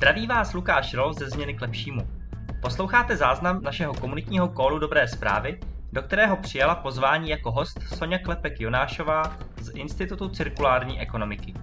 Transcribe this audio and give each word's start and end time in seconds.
Zdraví 0.00 0.26
vás 0.26 0.52
Lukáš 0.52 0.94
Rol 0.94 1.12
ze 1.12 1.30
Změny 1.30 1.54
k 1.54 1.60
lepšímu. 1.60 2.08
Posloucháte 2.62 3.16
záznam 3.16 3.62
našeho 3.62 3.94
komunitního 3.94 4.48
kólu 4.48 4.78
Dobré 4.78 5.08
zprávy, 5.08 5.60
do 5.92 6.02
kterého 6.02 6.36
přijala 6.36 6.74
pozvání 6.74 7.30
jako 7.30 7.50
host 7.50 7.82
Sonja 7.82 8.18
Klepek-Jonášová 8.18 9.32
z 9.60 9.70
Institutu 9.74 10.28
cirkulární 10.28 11.00
ekonomiky. 11.00 11.54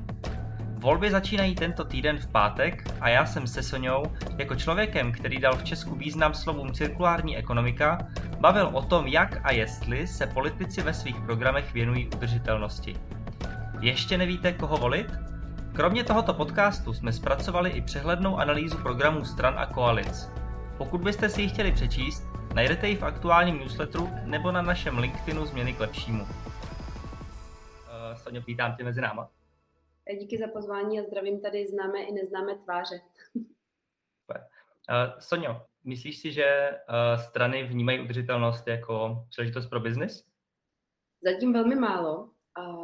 Volby 0.74 1.12
začínají 1.12 1.56
tento 1.56 1.86
týden 1.86 2.18
v 2.18 2.28
pátek 2.28 2.94
a 3.02 3.10
já 3.10 3.26
jsem 3.26 3.48
se 3.48 3.64
Soňou, 3.64 4.04
jako 4.38 4.56
člověkem, 4.56 5.12
který 5.12 5.40
dal 5.40 5.56
v 5.56 5.64
Česku 5.64 5.96
význam 5.96 6.34
slovům 6.34 6.74
cirkulární 6.74 7.38
ekonomika, 7.38 7.98
bavil 8.40 8.70
o 8.74 8.82
tom, 8.82 9.08
jak 9.08 9.40
a 9.44 9.54
jestli 9.54 10.08
se 10.08 10.28
politici 10.28 10.82
ve 10.82 10.94
svých 10.94 11.20
programech 11.20 11.74
věnují 11.74 12.08
udržitelnosti. 12.16 12.96
Ještě 13.82 14.18
nevíte, 14.18 14.54
koho 14.54 14.78
volit? 14.78 15.08
Kromě 15.78 16.04
tohoto 16.04 16.34
podcastu 16.34 16.94
jsme 16.94 17.14
zpracovali 17.14 17.70
i 17.70 17.82
přehlednou 17.82 18.38
analýzu 18.38 18.78
programů 18.78 19.26
stran 19.26 19.60
a 19.60 19.66
koalic. 19.66 20.30
Pokud 20.78 21.02
byste 21.02 21.30
si 21.30 21.42
ji 21.42 21.50
chtěli 21.50 21.72
přečíst, 21.72 22.24
najdete 22.56 22.88
ji 22.88 22.96
v 22.96 23.04
aktuálním 23.04 23.60
newsletteru 23.60 24.10
nebo 24.26 24.52
na 24.52 24.62
našem 24.62 24.98
LinkedInu 24.98 25.46
Změny 25.46 25.74
k 25.74 25.80
lepšímu. 25.80 26.24
Uh, 26.24 26.30
Sonio, 28.16 28.44
vítám 28.48 28.76
tě 28.76 28.84
mezi 28.84 29.02
náma. 29.02 29.30
Díky 30.20 30.38
za 30.38 30.48
pozvání 30.48 31.00
a 31.00 31.04
zdravím 31.04 31.42
tady 31.42 31.68
známé 31.68 32.04
i 32.04 32.14
neznámé 32.14 32.56
tváře. 32.56 33.02
Uh, 34.90 35.20
Sonio, 35.20 35.62
myslíš 35.84 36.18
si, 36.18 36.32
že 36.32 36.72
uh, 36.72 37.22
strany 37.22 37.64
vnímají 37.64 38.00
udržitelnost 38.00 38.68
jako 38.68 39.26
příležitost 39.30 39.68
pro 39.68 39.80
biznis? 39.80 40.24
Zatím 41.22 41.54
velmi 41.54 41.76
málo. 41.76 42.30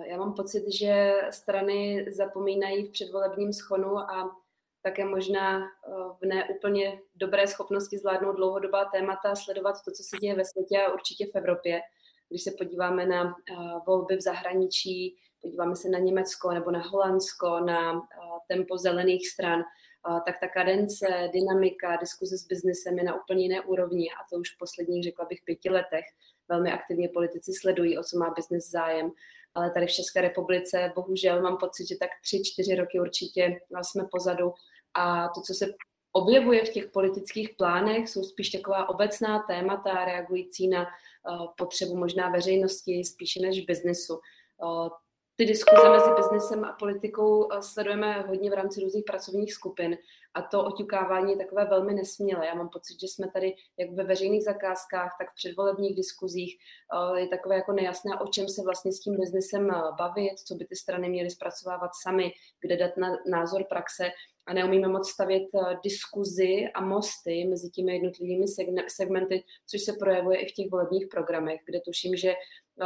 Já 0.05 0.17
mám 0.17 0.33
pocit, 0.33 0.63
že 0.71 1.13
strany 1.31 2.05
zapomínají 2.11 2.87
v 2.87 2.91
předvolebním 2.91 3.53
schonu 3.53 3.97
a 3.97 4.35
také 4.81 5.05
možná 5.05 5.61
v 6.21 6.25
neúplně 6.25 7.01
dobré 7.15 7.47
schopnosti 7.47 7.97
zvládnout 7.97 8.33
dlouhodobá 8.33 8.85
témata, 8.85 9.35
sledovat 9.35 9.75
to, 9.85 9.91
co 9.91 10.03
se 10.03 10.17
děje 10.21 10.35
ve 10.35 10.45
světě 10.45 10.81
a 10.81 10.93
určitě 10.93 11.25
v 11.25 11.35
Evropě. 11.35 11.81
Když 12.29 12.43
se 12.43 12.51
podíváme 12.51 13.05
na 13.05 13.35
volby 13.87 14.15
v 14.17 14.21
zahraničí, 14.21 15.15
podíváme 15.41 15.75
se 15.75 15.89
na 15.89 15.99
Německo 15.99 16.51
nebo 16.51 16.71
na 16.71 16.79
Holandsko, 16.79 17.59
na 17.59 18.01
tempo 18.47 18.77
zelených 18.77 19.29
stran, 19.29 19.63
tak 20.25 20.39
ta 20.39 20.47
kadence, 20.47 21.29
dynamika, 21.33 21.95
diskuze 21.95 22.37
s 22.37 22.47
biznesem 22.47 22.97
je 22.97 23.03
na 23.03 23.21
úplně 23.21 23.43
jiné 23.43 23.61
úrovni 23.61 24.09
a 24.09 24.25
to 24.29 24.39
už 24.39 24.55
v 24.55 24.57
posledních, 24.57 25.03
řekla 25.03 25.25
bych, 25.25 25.41
pěti 25.45 25.69
letech. 25.69 26.05
Velmi 26.47 26.71
aktivně 26.71 27.09
politici 27.09 27.51
sledují, 27.53 27.97
o 27.97 28.03
co 28.03 28.17
má 28.17 28.33
biznes 28.35 28.69
zájem 28.69 29.11
ale 29.55 29.71
tady 29.71 29.87
v 29.87 29.91
České 29.91 30.21
republice 30.21 30.91
bohužel 30.95 31.41
mám 31.41 31.57
pocit, 31.57 31.87
že 31.87 31.95
tak 31.99 32.09
tři, 32.23 32.41
čtyři 32.43 32.75
roky 32.75 32.99
určitě 32.99 33.59
jsme 33.81 34.03
pozadu 34.11 34.53
a 34.93 35.27
to, 35.27 35.41
co 35.41 35.53
se 35.53 35.65
objevuje 36.11 36.65
v 36.65 36.69
těch 36.69 36.85
politických 36.87 37.49
plánech, 37.57 38.09
jsou 38.09 38.23
spíš 38.23 38.49
taková 38.49 38.89
obecná 38.89 39.39
témata 39.39 40.05
reagující 40.05 40.67
na 40.67 40.81
uh, 40.83 41.47
potřebu 41.57 41.97
možná 41.97 42.29
veřejnosti 42.29 43.03
spíše 43.03 43.39
než 43.39 43.65
biznesu. 43.65 44.19
Ty 45.35 45.45
diskuze 45.45 45.89
mezi 45.89 46.09
biznesem 46.17 46.65
a 46.65 46.73
politikou 46.79 47.45
uh, 47.45 47.59
sledujeme 47.59 48.21
hodně 48.21 48.49
v 48.49 48.53
rámci 48.53 48.81
různých 48.81 49.03
pracovních 49.03 49.53
skupin 49.53 49.97
a 50.33 50.41
to 50.41 50.65
oťukávání 50.65 51.31
je 51.31 51.37
takové 51.37 51.65
velmi 51.65 51.93
nesmělé. 51.93 52.45
Já 52.47 52.53
mám 52.53 52.69
pocit, 52.69 52.99
že 52.99 53.07
jsme 53.07 53.31
tady 53.31 53.55
jak 53.77 53.91
ve 53.91 54.03
veřejných 54.03 54.43
zakázkách, 54.43 55.15
tak 55.19 55.31
v 55.31 55.35
předvolebních 55.35 55.95
diskuzích 55.95 56.57
eh, 56.57 57.19
je 57.19 57.27
takové 57.27 57.55
jako 57.55 57.71
nejasné, 57.71 58.19
o 58.19 58.27
čem 58.27 58.49
se 58.49 58.61
vlastně 58.61 58.91
s 58.91 58.99
tím 58.99 59.17
biznesem 59.17 59.71
eh, 59.71 59.81
bavit, 59.97 60.39
co 60.39 60.55
by 60.55 60.65
ty 60.65 60.75
strany 60.75 61.09
měly 61.09 61.29
zpracovávat 61.29 61.91
sami, 62.03 62.31
kde 62.61 62.77
dát 62.77 62.97
na 62.97 63.17
názor 63.29 63.63
praxe 63.69 64.11
a 64.45 64.53
neumíme 64.53 64.87
moc 64.87 65.09
stavět 65.09 65.43
eh, 65.55 65.77
diskuzi 65.83 66.67
a 66.73 66.81
mosty 66.81 67.45
mezi 67.49 67.69
těmi 67.69 67.93
jednotlivými 67.93 68.45
segmenty, 68.87 69.43
což 69.67 69.81
se 69.81 69.93
projevuje 69.93 70.39
i 70.39 70.49
v 70.49 70.53
těch 70.53 70.71
volebních 70.71 71.07
programech, 71.07 71.59
kde 71.65 71.79
tuším, 71.81 72.15
že 72.15 72.33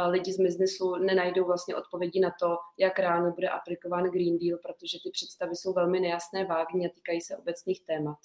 lidi 0.06 0.32
z 0.32 0.40
biznesu 0.40 0.96
nenajdou 0.96 1.44
vlastně 1.44 1.76
odpovědi 1.76 2.20
na 2.20 2.32
to, 2.40 2.56
jak 2.78 2.98
reálně 2.98 3.30
bude 3.30 3.48
aplikován 3.48 4.04
Green 4.04 4.38
Deal, 4.38 4.58
protože 4.62 4.98
ty 5.04 5.10
představy 5.10 5.56
jsou 5.56 5.72
velmi 5.72 6.00
nejasné, 6.00 6.44
vágní 6.44 6.86
a 6.86 6.90
týkají 6.94 7.20
se 7.20 7.36
obecných 7.36 7.84
témat. 7.86 8.18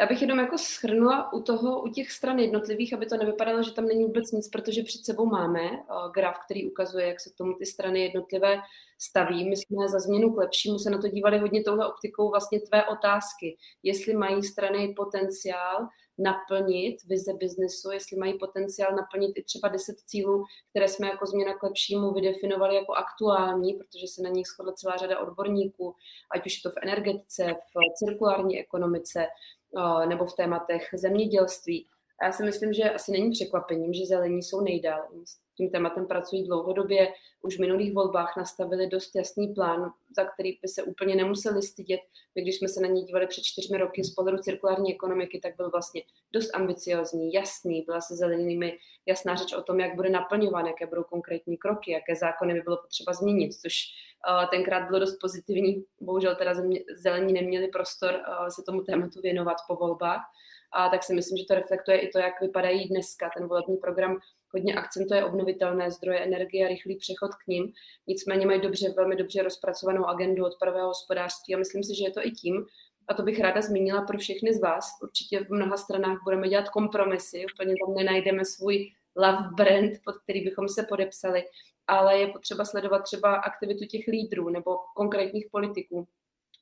Já 0.00 0.06
bych 0.06 0.22
jenom 0.22 0.38
jako 0.38 0.58
schrnula 0.58 1.32
u 1.32 1.42
toho, 1.42 1.82
u 1.82 1.88
těch 1.88 2.10
stran 2.10 2.38
jednotlivých, 2.38 2.94
aby 2.94 3.06
to 3.06 3.16
nevypadalo, 3.16 3.62
že 3.62 3.72
tam 3.72 3.84
není 3.84 4.04
vůbec 4.04 4.32
nic, 4.32 4.48
protože 4.48 4.82
před 4.82 5.04
sebou 5.04 5.26
máme 5.26 5.70
uh, 5.70 6.12
graf, 6.14 6.38
který 6.44 6.70
ukazuje, 6.70 7.06
jak 7.06 7.20
se 7.20 7.30
k 7.30 7.36
tomu 7.36 7.54
ty 7.54 7.66
strany 7.66 8.00
jednotlivé 8.00 8.58
staví. 8.98 9.48
My 9.48 9.56
jsme 9.56 9.88
za 9.88 9.98
změnu 9.98 10.32
k 10.32 10.36
lepšímu 10.36 10.78
se 10.78 10.90
na 10.90 10.98
to 10.98 11.08
dívali 11.08 11.38
hodně 11.38 11.62
touhle 11.62 11.88
optikou 11.88 12.30
vlastně 12.30 12.60
tvé 12.60 12.86
otázky, 12.86 13.56
jestli 13.82 14.14
mají 14.14 14.42
strany 14.42 14.94
potenciál 14.96 15.88
naplnit 16.18 17.04
vize 17.04 17.34
biznesu, 17.34 17.90
jestli 17.90 18.16
mají 18.16 18.38
potenciál 18.38 18.96
naplnit 18.96 19.32
i 19.36 19.42
třeba 19.42 19.68
10 19.68 19.96
cílů, 20.06 20.44
které 20.70 20.88
jsme 20.88 21.08
jako 21.08 21.26
změna 21.26 21.54
k 21.54 21.62
lepšímu 21.62 22.12
vydefinovali 22.12 22.74
jako 22.74 22.92
aktuální, 22.92 23.74
protože 23.74 24.06
se 24.06 24.22
na 24.22 24.30
nich 24.30 24.46
shodla 24.46 24.72
celá 24.72 24.96
řada 24.96 25.18
odborníků, 25.18 25.94
ať 26.30 26.46
už 26.46 26.56
je 26.56 26.62
to 26.62 26.70
v 26.70 26.82
energetice, 26.82 27.54
v 27.54 27.94
cirkulární 27.94 28.60
ekonomice 28.60 29.26
eh, 29.26 30.06
nebo 30.06 30.24
v 30.24 30.36
tématech 30.36 30.88
zemědělství. 30.94 31.86
A 32.22 32.26
já 32.26 32.32
si 32.32 32.44
myslím, 32.44 32.72
že 32.72 32.90
asi 32.90 33.12
není 33.12 33.30
překvapením, 33.30 33.94
že 33.94 34.06
zelení 34.06 34.42
jsou 34.42 34.60
nejdál 34.60 35.08
tím 35.56 35.70
tématem 35.70 36.06
pracují 36.06 36.46
dlouhodobě, 36.46 37.08
už 37.42 37.56
v 37.56 37.60
minulých 37.60 37.94
volbách 37.94 38.36
nastavili 38.36 38.86
dost 38.86 39.14
jasný 39.14 39.54
plán, 39.54 39.92
za 40.16 40.24
který 40.24 40.58
by 40.62 40.68
se 40.68 40.82
úplně 40.82 41.16
nemuseli 41.16 41.62
stydět. 41.62 42.00
My, 42.34 42.42
když 42.42 42.58
jsme 42.58 42.68
se 42.68 42.80
na 42.80 42.88
něj 42.88 43.04
dívali 43.04 43.26
před 43.26 43.44
čtyřmi 43.44 43.78
roky 43.78 44.04
z 44.04 44.14
pohledu 44.14 44.38
cirkulární 44.38 44.94
ekonomiky, 44.94 45.40
tak 45.40 45.56
byl 45.56 45.70
vlastně 45.70 46.02
dost 46.32 46.54
ambiciozní, 46.54 47.32
jasný, 47.32 47.82
byla 47.86 48.00
se 48.00 48.16
zelenými 48.16 48.78
jasná 49.06 49.34
řeč 49.34 49.52
o 49.52 49.62
tom, 49.62 49.80
jak 49.80 49.94
bude 49.96 50.10
naplňován, 50.10 50.66
jaké 50.66 50.86
budou 50.86 51.02
konkrétní 51.02 51.56
kroky, 51.56 51.92
jaké 51.92 52.16
zákony 52.16 52.54
by 52.54 52.60
bylo 52.60 52.76
potřeba 52.76 53.12
změnit, 53.12 53.52
což 53.52 53.74
uh, 54.28 54.50
tenkrát 54.50 54.86
bylo 54.86 54.98
dost 54.98 55.16
pozitivní. 55.20 55.84
Bohužel 56.00 56.36
teda 56.36 56.54
zelení 56.96 57.32
neměli 57.32 57.68
prostor 57.68 58.14
uh, 58.14 58.48
se 58.48 58.62
tomu 58.62 58.82
tématu 58.82 59.20
věnovat 59.20 59.56
po 59.68 59.76
volbách. 59.76 60.20
A 60.72 60.88
tak 60.88 61.04
si 61.04 61.14
myslím, 61.14 61.38
že 61.38 61.44
to 61.48 61.54
reflektuje 61.54 62.00
i 62.00 62.08
to, 62.08 62.18
jak 62.18 62.40
vypadají 62.40 62.88
dneska. 62.88 63.30
Ten 63.36 63.48
volební 63.48 63.76
program 63.76 64.18
hodně 64.54 64.74
akcentuje 64.74 65.24
obnovitelné 65.24 65.90
zdroje 65.90 66.20
energie 66.20 66.66
a 66.66 66.68
rychlý 66.68 66.96
přechod 66.96 67.34
k 67.34 67.46
ním. 67.46 67.72
Nicméně 68.06 68.46
mají 68.46 68.60
dobře, 68.60 68.92
velmi 68.96 69.16
dobře 69.16 69.42
rozpracovanou 69.42 70.06
agendu 70.06 70.44
odpadového 70.44 70.88
hospodářství 70.88 71.54
a 71.54 71.58
myslím 71.58 71.84
si, 71.84 71.96
že 71.96 72.04
je 72.04 72.10
to 72.10 72.26
i 72.26 72.30
tím, 72.30 72.66
a 73.08 73.14
to 73.14 73.22
bych 73.22 73.40
ráda 73.40 73.60
zmínila 73.60 74.02
pro 74.02 74.18
všechny 74.18 74.54
z 74.54 74.60
vás. 74.60 74.84
Určitě 75.02 75.44
v 75.44 75.50
mnoha 75.50 75.76
stranách 75.76 76.18
budeme 76.24 76.48
dělat 76.48 76.68
kompromisy, 76.68 77.46
úplně 77.54 77.74
tam 77.86 77.94
nenajdeme 77.94 78.44
svůj 78.44 78.90
love 79.16 79.48
brand, 79.56 79.92
pod 80.04 80.14
který 80.24 80.44
bychom 80.44 80.68
se 80.68 80.82
podepsali, 80.82 81.44
ale 81.86 82.18
je 82.18 82.26
potřeba 82.26 82.64
sledovat 82.64 82.98
třeba 82.98 83.34
aktivitu 83.34 83.84
těch 83.84 84.06
lídrů 84.06 84.48
nebo 84.48 84.78
konkrétních 84.96 85.46
politiků. 85.50 86.08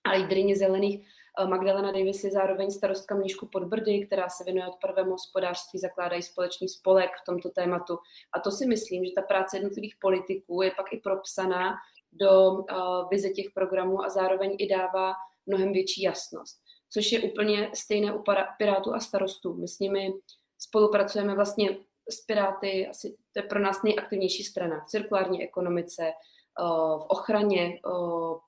A 0.05 0.13
lídryně 0.13 0.57
zelených 0.57 1.07
Magdalena 1.49 1.93
Davis 1.93 2.25
je 2.25 2.31
zároveň 2.31 2.71
starostka 2.71 3.15
Mnížku 3.15 3.47
Podbrdy, 3.47 4.07
která 4.07 4.29
se 4.29 4.45
věnuje 4.45 4.69
odpadovému 4.69 5.11
hospodářství, 5.11 5.79
zakládají 5.79 6.23
společný 6.23 6.69
spolek 6.69 7.11
v 7.23 7.25
tomto 7.27 7.51
tématu. 7.51 7.99
A 8.33 8.41
to 8.41 8.51
si 8.51 8.67
myslím, 8.67 9.05
že 9.05 9.13
ta 9.15 9.23
práce 9.23 9.57
jednotlivých 9.57 9.97
politiků 10.01 10.63
je 10.63 10.71
pak 10.77 10.93
i 10.93 10.97
propsaná 10.97 11.75
do 12.13 12.51
uh, 12.51 12.65
vize 13.11 13.31
těch 13.31 13.47
programů 13.55 14.05
a 14.05 14.09
zároveň 14.09 14.57
i 14.59 14.69
dává 14.69 15.15
mnohem 15.47 15.73
větší 15.73 16.03
jasnost. 16.03 16.63
Což 16.93 17.13
je 17.13 17.21
úplně 17.21 17.71
stejné 17.75 18.15
u 18.15 18.23
Pirátů 18.59 18.95
a 18.95 19.01
starostů. 19.01 19.55
My 19.55 19.69
s 19.69 19.79
nimi 19.79 20.13
spolupracujeme 20.59 21.35
vlastně 21.35 21.77
s 22.11 22.21
Piráty, 22.21 22.89
asi 22.89 23.17
to 23.33 23.39
je 23.39 23.43
pro 23.43 23.61
nás 23.61 23.83
nejaktivnější 23.83 24.45
strana 24.45 24.81
v 24.81 24.89
cirkulární 24.89 25.43
ekonomice, 25.43 26.13
v 26.99 27.07
ochraně 27.09 27.81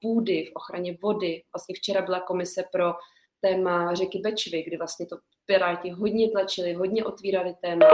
půdy, 0.02 0.44
v 0.44 0.52
ochraně 0.54 0.98
vody. 1.02 1.42
Vlastně 1.54 1.74
včera 1.74 2.02
byla 2.02 2.20
komise 2.20 2.64
pro 2.72 2.94
téma 3.40 3.94
řeky 3.94 4.18
Bečvy, 4.18 4.62
kdy 4.62 4.76
vlastně 4.76 5.06
to 5.06 5.16
Piráti 5.46 5.90
hodně 5.90 6.30
tlačili, 6.30 6.74
hodně 6.74 7.04
otvírali 7.04 7.54
téma, 7.62 7.86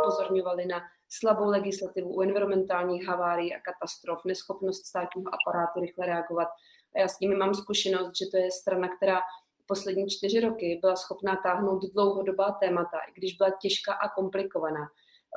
upozorňovali 0.00 0.66
na 0.66 0.80
slabou 1.08 1.44
legislativu 1.44 2.14
u 2.14 2.22
environmentálních 2.22 3.06
havárií 3.06 3.54
a 3.54 3.60
katastrof, 3.60 4.24
neschopnost 4.24 4.86
státního 4.86 5.30
aparátu 5.34 5.80
rychle 5.80 6.06
reagovat. 6.06 6.48
A 6.94 6.98
já 7.00 7.08
s 7.08 7.20
nimi 7.20 7.36
mám 7.36 7.54
zkušenost, 7.54 8.10
že 8.18 8.26
to 8.30 8.36
je 8.36 8.50
strana, 8.50 8.96
která 8.96 9.20
poslední 9.66 10.06
čtyři 10.08 10.40
roky 10.40 10.78
byla 10.80 10.96
schopná 10.96 11.36
táhnout 11.42 11.82
dlouhodobá 11.94 12.56
témata, 12.60 12.98
i 12.98 13.12
když 13.14 13.36
byla 13.36 13.50
těžká 13.60 13.92
a 13.92 14.08
komplikovaná. 14.08 14.88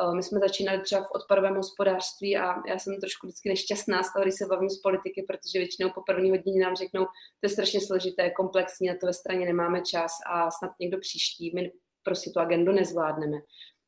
Eh, 0.01 0.15
my 0.15 0.23
jsme 0.23 0.39
začínali 0.39 0.81
třeba 0.81 1.03
v 1.03 1.11
odpadovém 1.15 1.55
hospodářství 1.55 2.37
a 2.37 2.55
já 2.67 2.79
jsem 2.79 2.99
trošku 2.99 3.27
vždycky 3.27 3.49
nešťastná 3.49 4.03
z 4.03 4.13
toho, 4.13 4.23
když 4.23 4.35
se 4.35 4.45
bavím 4.45 4.69
z 4.69 4.81
politiky, 4.81 5.25
protože 5.27 5.59
většinou 5.59 5.89
po 5.95 6.01
první 6.01 6.29
hodině 6.29 6.61
nám 6.61 6.75
řeknou, 6.75 7.05
to 7.05 7.43
je 7.43 7.49
strašně 7.49 7.81
složité, 7.81 8.29
komplexní, 8.29 8.91
a 8.91 8.95
to 8.99 9.05
ve 9.05 9.13
straně 9.13 9.45
nemáme 9.45 9.81
čas 9.81 10.11
a 10.25 10.51
snad 10.51 10.71
někdo 10.79 10.99
příští, 10.99 11.51
my 11.55 11.71
prostě 12.03 12.29
tu 12.29 12.39
agendu 12.39 12.71
nezvládneme. 12.71 13.37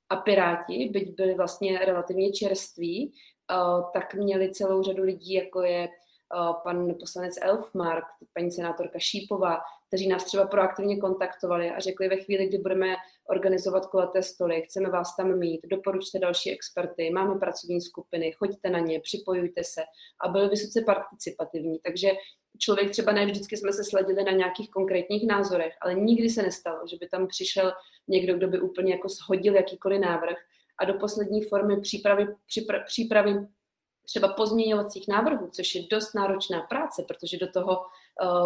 A 0.10 0.16
Piráti, 0.16 0.90
byť 0.94 1.16
byli 1.16 1.34
vlastně 1.34 1.80
relativně 1.80 2.31
čerství, 2.31 3.13
eh, 3.52 3.56
tak 3.94 4.13
měli 4.13 4.54
celou 4.54 4.84
řadu 4.84 5.04
lidí, 5.04 5.34
jako 5.34 5.62
je 5.62 5.90
pan 6.63 6.96
poslanec 7.00 7.34
Elfmark, 7.42 8.06
paní 8.34 8.52
senátorka 8.52 9.00
Šípová, 9.00 9.60
kteří 9.91 10.07
nás 10.07 10.23
třeba 10.23 10.45
proaktivně 10.45 10.97
kontaktovali 10.97 11.69
a 11.69 11.79
řekli 11.79 12.09
ve 12.09 12.17
chvíli, 12.17 12.47
kdy 12.47 12.57
budeme 12.57 12.95
organizovat 13.29 13.85
kulaté 13.85 14.23
stoly, 14.23 14.61
chceme 14.61 14.89
vás 14.89 15.15
tam 15.15 15.39
mít, 15.39 15.61
doporučte 15.63 16.19
další 16.19 16.51
experty, 16.51 17.09
máme 17.09 17.39
pracovní 17.39 17.81
skupiny, 17.81 18.31
choďte 18.31 18.69
na 18.69 18.79
ně, 18.79 18.99
připojujte 18.99 19.63
se 19.63 19.81
a 20.25 20.27
byli 20.27 20.49
vysoce 20.49 20.81
participativní. 20.81 21.79
Takže 21.79 22.11
člověk 22.57 22.91
třeba 22.91 23.11
ne 23.11 23.25
vždycky 23.25 23.57
jsme 23.57 23.73
se 23.73 23.83
sledili 23.83 24.23
na 24.23 24.31
nějakých 24.31 24.71
konkrétních 24.71 25.27
názorech, 25.27 25.73
ale 25.81 25.93
nikdy 25.93 26.29
se 26.29 26.41
nestalo, 26.41 26.88
že 26.88 26.97
by 26.99 27.07
tam 27.07 27.27
přišel 27.27 27.71
někdo, 28.07 28.33
kdo 28.33 28.47
by 28.47 28.61
úplně 28.61 28.93
jako 28.93 29.09
shodil 29.09 29.55
jakýkoliv 29.55 30.01
návrh 30.01 30.38
a 30.77 30.85
do 30.85 30.93
poslední 30.93 31.41
formy 31.41 31.81
přípravy, 31.81 32.27
připra, 32.47 32.83
přípravy 32.85 33.47
třeba 34.05 34.27
pozměňovacích 34.27 35.07
návrhů, 35.07 35.49
což 35.51 35.75
je 35.75 35.81
dost 35.91 36.13
náročná 36.13 36.61
práce, 36.61 37.05
protože 37.07 37.38
do 37.38 37.51
toho 37.51 37.81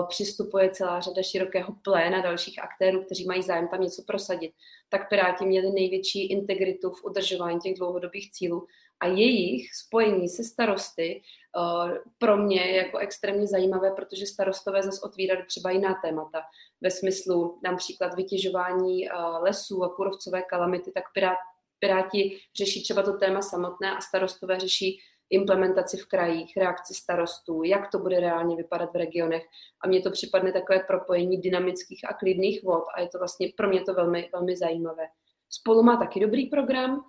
přistupuje 0.08 0.70
celá 0.70 1.00
řada 1.00 1.22
širokého 1.22 1.76
pléna 1.84 2.22
dalších 2.22 2.64
aktérů, 2.64 3.04
kteří 3.04 3.26
mají 3.26 3.42
zájem 3.42 3.68
tam 3.68 3.82
něco 3.82 4.04
prosadit, 4.08 4.52
tak 4.90 5.10
Piráti 5.10 5.46
měli 5.46 5.72
největší 5.72 6.32
integritu 6.32 6.92
v 6.92 7.04
udržování 7.04 7.60
těch 7.60 7.78
dlouhodobých 7.78 8.32
cílů 8.32 8.68
a 9.00 9.08
jejich 9.08 9.76
spojení 9.76 10.30
se 10.30 10.44
starosty 10.44 11.22
uh, 11.58 11.92
pro 12.18 12.38
mě 12.38 12.62
je 12.62 12.76
jako 12.76 12.98
extrémně 12.98 13.48
zajímavé, 13.48 13.92
protože 13.92 14.26
starostové 14.26 14.84
zase 14.84 15.02
otvírali 15.02 15.46
třeba 15.46 15.72
jiná 15.72 15.96
témata. 16.06 16.42
Ve 16.82 16.92
smyslu 16.92 17.60
například 17.64 18.16
vytěžování 18.16 19.10
uh, 19.10 19.44
lesů 19.44 19.84
a 19.84 19.96
kurovcové 19.96 20.42
kalamity, 20.42 20.92
tak 20.92 21.04
pirát, 21.14 21.38
Piráti 21.80 22.40
řeší 22.56 22.84
třeba 22.84 23.04
to 23.04 23.14
téma 23.14 23.42
samotné 23.42 23.92
a 23.98 24.02
starostové 24.02 24.60
řeší 24.60 25.00
implementaci 25.30 25.98
v 25.98 26.06
krajích, 26.06 26.58
reakci 26.58 26.94
starostů, 26.94 27.64
jak 27.64 27.92
to 27.92 28.00
bude 28.00 28.20
reálně 28.20 28.56
vypadat 28.56 28.94
v 28.94 28.96
regionech. 28.96 29.44
A 29.82 29.88
mně 29.88 30.02
to 30.02 30.12
připadne 30.12 30.52
takové 30.52 30.80
propojení 30.80 31.38
dynamických 31.38 32.10
a 32.10 32.14
klidných 32.14 32.64
vod 32.64 32.84
a 32.96 33.02
je 33.02 33.08
to 33.08 33.18
vlastně 33.18 33.52
pro 33.58 33.68
mě 33.68 33.82
to 33.82 33.94
velmi, 33.94 34.30
velmi 34.34 34.58
zajímavé. 34.58 35.04
Spolu 35.50 35.84
má 35.84 35.98
taky 35.98 36.20
dobrý 36.20 36.46
program, 36.46 37.06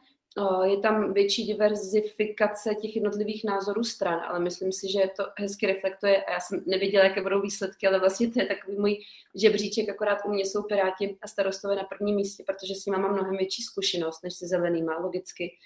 je 0.65 0.77
tam 0.77 1.13
větší 1.13 1.47
diverzifikace 1.47 2.75
těch 2.75 2.97
jednotlivých 2.97 3.45
názorů 3.45 3.85
stran, 3.85 4.21
ale 4.29 4.41
myslím 4.41 4.73
si, 4.73 4.93
že 4.93 5.01
to 5.17 5.25
hezky 5.39 5.67
reflektuje, 5.67 6.25
a 6.25 6.33
já 6.33 6.41
jsem 6.41 6.63
neviděla, 6.67 7.05
jaké 7.05 7.23
budou 7.23 7.41
výsledky, 7.41 7.87
ale 7.87 8.01
vlastně 8.01 8.31
to 8.31 8.41
je 8.41 8.47
takový 8.47 8.79
můj 8.79 8.99
žebříček, 9.35 9.89
akorát 9.89 10.19
u 10.27 10.31
mě 10.31 10.43
jsou 10.43 10.63
Piráti 10.63 11.19
a 11.23 11.29
starostové 11.29 11.77
na 11.77 11.85
prvním 11.85 12.17
místě, 12.17 12.45
protože 12.47 12.75
s 12.75 12.87
nimi 12.87 12.99
mám 12.99 13.13
mnohem 13.13 13.37
větší 13.37 13.63
zkušenost 13.63 14.23
než 14.25 14.35
se 14.35 14.47
zelenýma, 14.47 14.99
logicky. 14.99 15.57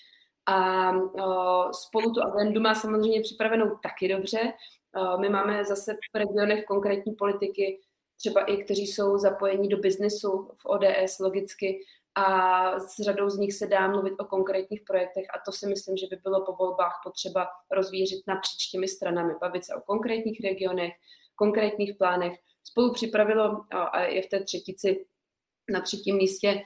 A 0.51 0.93
spolu 1.73 2.13
tu 2.13 2.23
agendu 2.23 2.61
má 2.61 2.75
samozřejmě 2.75 3.21
připravenou 3.21 3.79
taky 3.83 4.09
dobře. 4.09 4.53
My 5.21 5.29
máme 5.29 5.65
zase 5.65 5.95
v 5.95 6.17
regionech 6.17 6.65
konkrétní 6.65 7.13
politiky, 7.13 7.81
třeba 8.17 8.45
i 8.45 8.57
kteří 8.57 8.87
jsou 8.87 9.19
zapojeni 9.19 9.69
do 9.69 9.77
biznesu 9.77 10.51
v 10.57 10.67
ODS 10.67 11.19
logicky 11.19 11.81
a 12.15 12.81
s 12.81 12.97
řadou 13.05 13.31
z 13.31 13.39
nich 13.39 13.55
se 13.55 13.67
dá 13.67 13.89
mluvit 13.89 14.15
o 14.19 14.25
konkrétních 14.25 14.83
projektech 14.87 15.25
a 15.35 15.39
to 15.45 15.53
si 15.53 15.67
myslím, 15.67 15.97
že 15.97 16.07
by 16.11 16.17
bylo 16.17 16.45
po 16.45 16.53
volbách 16.53 17.01
potřeba 17.05 17.49
rozvířit 17.71 18.27
napříč 18.27 18.67
těmi 18.67 18.89
stranami, 18.89 19.35
bavit 19.41 19.65
se 19.65 19.75
o 19.75 19.81
konkrétních 19.81 20.41
regionech, 20.45 20.93
konkrétních 21.37 21.97
plánech. 21.97 22.39
Spolu 22.65 22.93
připravilo 22.93 23.65
a 23.71 24.01
je 24.01 24.23
v 24.23 24.27
té 24.27 24.45
třetici 24.45 25.07
na 25.71 25.81
třetím 25.81 26.17
místě 26.17 26.63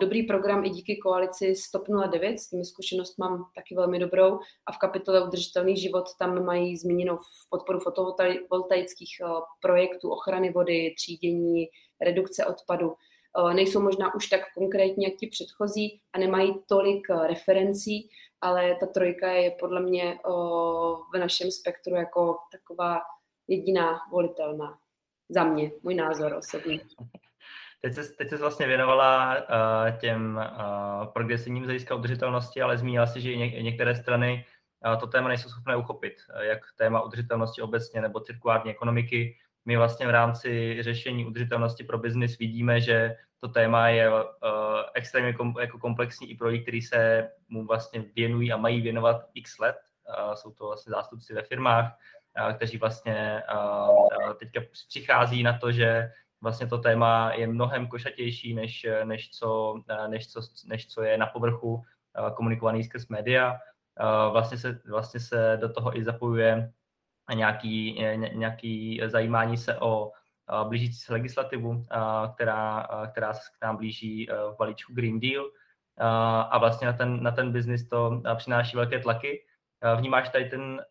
dobrý 0.00 0.22
program 0.22 0.64
i 0.64 0.70
díky 0.70 0.96
koalici 0.96 1.56
Stop 1.56 1.88
09, 2.10 2.38
s 2.38 2.50
tím 2.50 2.64
zkušenost 2.64 3.18
mám 3.18 3.44
taky 3.54 3.74
velmi 3.74 3.98
dobrou 3.98 4.38
a 4.66 4.72
v 4.72 4.78
kapitole 4.78 5.26
Udržitelný 5.26 5.76
život 5.76 6.04
tam 6.18 6.44
mají 6.44 6.76
zmíněnou 6.76 7.18
podporu 7.50 7.80
fotovoltaických 7.80 9.10
projektů 9.62 10.10
ochrany 10.10 10.52
vody, 10.52 10.94
třídění, 10.96 11.66
redukce 12.00 12.46
odpadu. 12.46 12.94
Nejsou 13.52 13.80
možná 13.80 14.14
už 14.14 14.28
tak 14.28 14.40
konkrétní, 14.54 15.04
jak 15.04 15.14
ti 15.14 15.26
předchozí 15.26 16.00
a 16.12 16.18
nemají 16.18 16.54
tolik 16.66 17.06
referencí, 17.26 18.10
ale 18.40 18.76
ta 18.80 18.86
trojka 18.86 19.30
je 19.30 19.50
podle 19.50 19.82
mě 19.82 20.18
v 21.14 21.18
našem 21.18 21.50
spektru 21.50 21.94
jako 21.94 22.36
taková 22.52 23.00
jediná 23.48 23.98
volitelná. 24.12 24.78
Za 25.28 25.44
mě, 25.44 25.72
můj 25.82 25.94
názor 25.94 26.32
osobní. 26.32 26.80
Teď 27.80 27.94
se, 27.94 28.12
teď 28.18 28.28
se 28.28 28.36
vlastně 28.36 28.66
věnovala 28.66 29.36
uh, 29.36 29.98
těm 29.98 30.36
uh, 30.36 31.06
progresivním 31.06 31.66
zajistka 31.66 31.94
udržitelnosti, 31.94 32.62
ale 32.62 32.78
zmínila 32.78 33.06
si, 33.06 33.20
že 33.20 33.36
ně, 33.36 33.62
některé 33.62 33.94
strany 33.94 34.44
uh, 34.86 35.00
to 35.00 35.06
téma 35.06 35.28
nejsou 35.28 35.48
schopné 35.48 35.76
uchopit, 35.76 36.14
uh, 36.34 36.40
jak 36.40 36.58
téma 36.76 37.00
udržitelnosti 37.00 37.62
obecně 37.62 38.00
nebo 38.00 38.20
cirkulární 38.20 38.70
ekonomiky. 38.70 39.36
My 39.64 39.76
vlastně 39.76 40.06
v 40.06 40.10
rámci 40.10 40.82
řešení 40.82 41.26
udržitelnosti 41.26 41.84
pro 41.84 41.98
biznis 41.98 42.38
vidíme, 42.38 42.80
že 42.80 43.16
to 43.40 43.48
téma 43.48 43.88
je 43.88 44.10
uh, 44.10 44.24
extrémně 44.94 45.32
kom, 45.32 45.54
jako 45.60 45.78
komplexní 45.78 46.30
i 46.30 46.36
pro 46.36 46.48
lidi, 46.48 46.62
kteří 46.62 46.82
se 46.82 47.30
mu 47.48 47.66
vlastně 47.66 48.04
věnují 48.16 48.52
a 48.52 48.56
mají 48.56 48.80
věnovat 48.80 49.16
x 49.34 49.58
let. 49.58 49.76
Uh, 50.26 50.34
jsou 50.34 50.50
to 50.50 50.66
vlastně 50.66 50.90
zástupci 50.90 51.34
ve 51.34 51.42
firmách, 51.42 51.98
kteří 52.56 52.78
vlastně 52.78 53.42
teďka 54.38 54.60
přichází 54.88 55.42
na 55.42 55.58
to, 55.58 55.72
že 55.72 56.10
vlastně 56.40 56.66
to 56.66 56.78
téma 56.78 57.32
je 57.32 57.46
mnohem 57.46 57.86
košatější, 57.86 58.54
než, 58.54 58.86
než, 59.04 59.30
co, 59.30 59.74
než, 60.06 60.32
co, 60.32 60.40
než 60.66 60.88
co 60.88 61.02
je 61.02 61.18
na 61.18 61.26
povrchu 61.26 61.82
eh, 61.82 62.30
komunikovaný 62.34 62.84
skrz 62.84 63.08
média. 63.08 63.56
Eh, 64.00 64.30
vlastně 64.30 64.58
se, 64.58 64.80
vlastně 64.90 65.20
se 65.20 65.58
do 65.60 65.72
toho 65.72 65.96
i 65.96 66.04
zapojuje 66.04 66.72
nějaký, 67.34 68.02
nějaký 68.32 69.00
zajímání 69.06 69.56
se 69.56 69.78
o 69.78 70.10
eh, 70.10 70.68
blížící 70.68 70.98
se 70.98 71.12
legislativu, 71.12 71.86
která, 72.34 72.88
která 73.12 73.34
se 73.34 73.40
k 73.58 73.64
nám 73.64 73.76
blíží 73.76 74.28
v 74.52 74.56
balíčku 74.58 74.94
Green 74.94 75.20
Deal 75.20 75.44
a 76.50 76.58
vlastně 76.58 76.86
na 76.86 76.92
ten, 76.92 77.22
na 77.22 77.30
ten 77.30 77.52
biznis 77.52 77.88
to 77.88 78.22
přináší 78.36 78.76
velké 78.76 78.98
tlaky. 78.98 79.44
Vnímáš 79.96 80.28
tady 80.28 80.44
ten, 80.44 80.82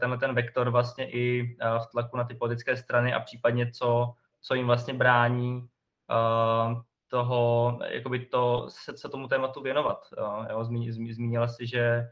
tenhle 0.00 0.18
ten 0.18 0.34
vektor 0.34 0.70
vlastně 0.70 1.10
i 1.10 1.56
v 1.78 1.86
tlaku 1.90 2.16
na 2.16 2.24
ty 2.24 2.34
politické 2.34 2.76
strany 2.76 3.14
a 3.14 3.20
případně 3.20 3.70
co, 3.70 4.14
co 4.46 4.54
jim 4.54 4.66
vlastně 4.66 4.94
brání 4.94 5.68
uh, 6.10 6.82
toho, 7.08 7.78
jakoby 7.88 8.26
to, 8.26 8.66
se, 8.68 8.96
se 8.96 9.08
tomu 9.08 9.28
tématu 9.28 9.62
věnovat. 9.62 10.06
Uh, 10.18 10.46
jo, 10.50 10.64
zmí, 10.64 10.92
zmí, 10.92 11.12
zmínila 11.12 11.48
si, 11.48 11.66
že 11.66 12.02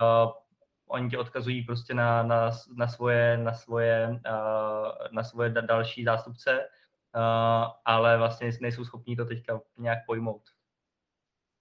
uh, 0.00 0.32
oni 0.86 1.10
tě 1.10 1.18
odkazují 1.18 1.62
prostě 1.62 1.94
na, 1.94 2.22
na, 2.22 2.50
na 2.76 2.88
svoje, 2.88 3.36
na 3.36 3.52
svoje, 3.52 4.08
uh, 4.08 4.88
na 5.12 5.24
svoje 5.24 5.50
další 5.50 6.04
zástupce, 6.04 6.58
uh, 6.58 7.70
ale 7.84 8.18
vlastně 8.18 8.50
nejsou 8.60 8.84
schopní 8.84 9.16
to 9.16 9.24
teďka 9.24 9.60
nějak 9.78 9.98
pojmout. 10.06 10.42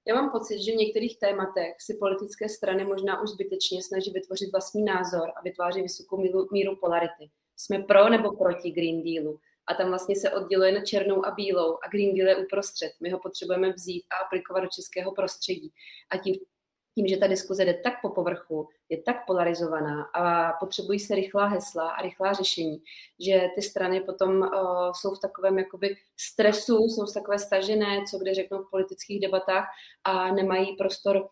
Já 0.07 0.15
mám 0.15 0.31
pocit, 0.31 0.63
že 0.63 0.71
v 0.71 0.75
některých 0.75 1.19
tématech 1.19 1.81
si 1.81 1.97
politické 2.00 2.50
strany 2.50 2.85
možná 2.85 3.21
už 3.21 3.29
zbytečně 3.29 3.83
snaží 3.83 4.11
vytvořit 4.11 4.51
vlastní 4.51 4.83
názor 4.83 5.29
a 5.35 5.41
vytváří 5.41 5.81
vysokou 5.81 6.17
míru 6.51 6.75
polarity. 6.75 7.29
Jsme 7.57 7.79
pro 7.79 8.09
nebo 8.09 8.38
proti 8.38 8.71
Green 8.71 9.03
Dealu? 9.03 9.39
A 9.71 9.73
tam 9.73 9.89
vlastně 9.89 10.15
se 10.15 10.31
odděluje 10.31 10.71
na 10.71 10.81
černou 10.85 11.25
a 11.25 11.31
bílou 11.31 11.77
a 11.83 11.87
Green 11.91 12.15
Deal 12.15 12.29
je 12.29 12.45
uprostřed. 12.45 12.91
My 12.99 13.09
ho 13.09 13.19
potřebujeme 13.19 13.73
vzít 13.73 14.03
a 14.09 14.25
aplikovat 14.25 14.59
do 14.59 14.67
českého 14.67 15.11
prostředí. 15.11 15.71
A 16.09 16.17
tím, 16.17 16.35
tím, 16.95 17.07
že 17.07 17.17
ta 17.17 17.27
diskuze 17.27 17.65
jde 17.65 17.73
tak 17.73 17.93
po 18.01 18.09
povrchu, 18.09 18.67
je 18.89 19.01
tak 19.01 19.25
polarizovaná 19.27 20.03
a 20.03 20.53
potřebují 20.53 20.99
se 20.99 21.15
rychlá 21.15 21.45
hesla 21.45 21.89
a 21.89 22.01
rychlá 22.01 22.33
řešení, 22.33 22.83
že 23.19 23.47
ty 23.55 23.61
strany 23.61 24.01
potom 24.01 24.37
uh, 24.37 24.49
jsou 24.91 25.15
v 25.15 25.19
takovém 25.19 25.57
jakoby 25.57 25.95
stresu, 26.19 26.77
jsou 26.77 27.05
v 27.05 27.13
takové 27.13 27.39
stažené, 27.39 28.03
co 28.11 28.17
kde 28.17 28.33
řeknou 28.33 28.63
v 28.63 28.69
politických 28.69 29.21
debatách 29.21 29.65
a 30.03 30.31
nemají 30.31 30.75
prostor 30.75 31.29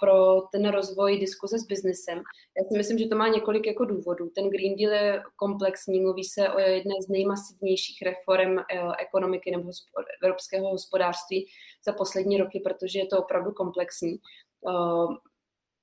pro 0.00 0.40
ten 0.52 0.68
rozvoj 0.68 1.18
diskuze 1.18 1.58
s 1.58 1.66
biznesem. 1.66 2.18
Já 2.58 2.64
si 2.68 2.78
myslím, 2.78 2.98
že 2.98 3.08
to 3.08 3.16
má 3.16 3.28
několik 3.28 3.66
jako 3.66 3.84
důvodů. 3.84 4.30
Ten 4.34 4.50
Green 4.50 4.76
Deal 4.76 4.92
je 4.92 5.22
komplexní, 5.36 6.00
mluví 6.00 6.24
se 6.24 6.48
o 6.50 6.58
jedné 6.58 6.94
z 7.06 7.08
nejmasivnějších 7.08 8.02
reform 8.02 8.58
e, 8.58 8.64
ekonomiky 8.98 9.50
nebo 9.50 9.70
evropského 10.22 10.68
hospodářství 10.68 11.46
za 11.86 11.92
poslední 11.92 12.38
roky, 12.38 12.60
protože 12.64 12.98
je 12.98 13.06
to 13.06 13.18
opravdu 13.18 13.52
komplexní 13.52 14.18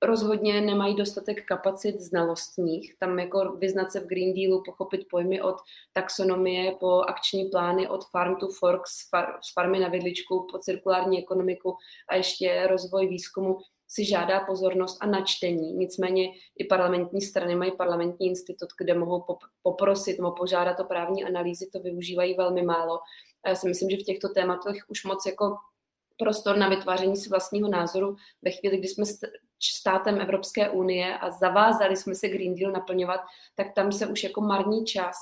rozhodně 0.02 0.60
nemají 0.60 0.96
dostatek 0.96 1.44
kapacit 1.44 2.00
znalostních. 2.00 2.96
Tam 2.98 3.18
jako 3.18 3.56
vyznat 3.56 3.92
se 3.92 4.00
v 4.00 4.06
Green 4.06 4.34
Dealu, 4.34 4.62
pochopit 4.66 5.06
pojmy 5.10 5.42
od 5.42 5.56
taxonomie 5.92 6.72
po 6.80 7.00
akční 7.00 7.44
plány, 7.44 7.88
od 7.88 8.04
farm 8.04 8.36
to 8.36 8.48
fork, 8.48 8.86
z, 8.86 9.08
far, 9.08 9.38
z 9.42 9.52
farmy 9.52 9.78
na 9.78 9.88
vidličku 9.88 10.46
po 10.52 10.58
cirkulární 10.58 11.18
ekonomiku 11.18 11.76
a 12.08 12.14
ještě 12.14 12.66
rozvoj 12.66 13.06
výzkumu 13.06 13.58
si 13.88 14.04
žádá 14.04 14.40
pozornost 14.40 14.98
a 15.00 15.06
načtení. 15.06 15.72
Nicméně 15.72 16.28
i 16.58 16.64
parlamentní 16.64 17.22
strany 17.22 17.56
mají 17.56 17.72
parlamentní 17.76 18.26
institut, 18.26 18.68
kde 18.78 18.94
mohou 18.94 19.24
poprosit, 19.62 20.18
mohou 20.18 20.34
požádat 20.34 20.80
o 20.80 20.84
právní 20.84 21.24
analýzy, 21.24 21.70
to 21.72 21.80
využívají 21.80 22.34
velmi 22.34 22.62
málo. 22.62 22.98
A 23.44 23.48
já 23.48 23.54
si 23.54 23.68
myslím, 23.68 23.90
že 23.90 23.96
v 23.96 24.02
těchto 24.02 24.28
tématech 24.28 24.84
už 24.88 25.04
moc 25.04 25.26
jako 25.26 25.56
prostor 26.20 26.56
na 26.56 26.68
vytváření 26.68 27.16
si 27.16 27.28
vlastního 27.28 27.68
názoru 27.68 28.16
ve 28.42 28.50
chvíli, 28.50 28.76
kdy 28.76 28.88
jsme 28.88 29.04
státem 29.62 30.20
Evropské 30.20 30.70
unie 30.70 31.18
a 31.18 31.30
zavázali 31.30 31.96
jsme 31.96 32.14
se 32.14 32.28
Green 32.28 32.54
Deal 32.54 32.72
naplňovat, 32.72 33.20
tak 33.54 33.66
tam 33.74 33.92
se 33.92 34.06
už 34.06 34.24
jako 34.24 34.40
marní 34.40 34.84
čas. 34.84 35.16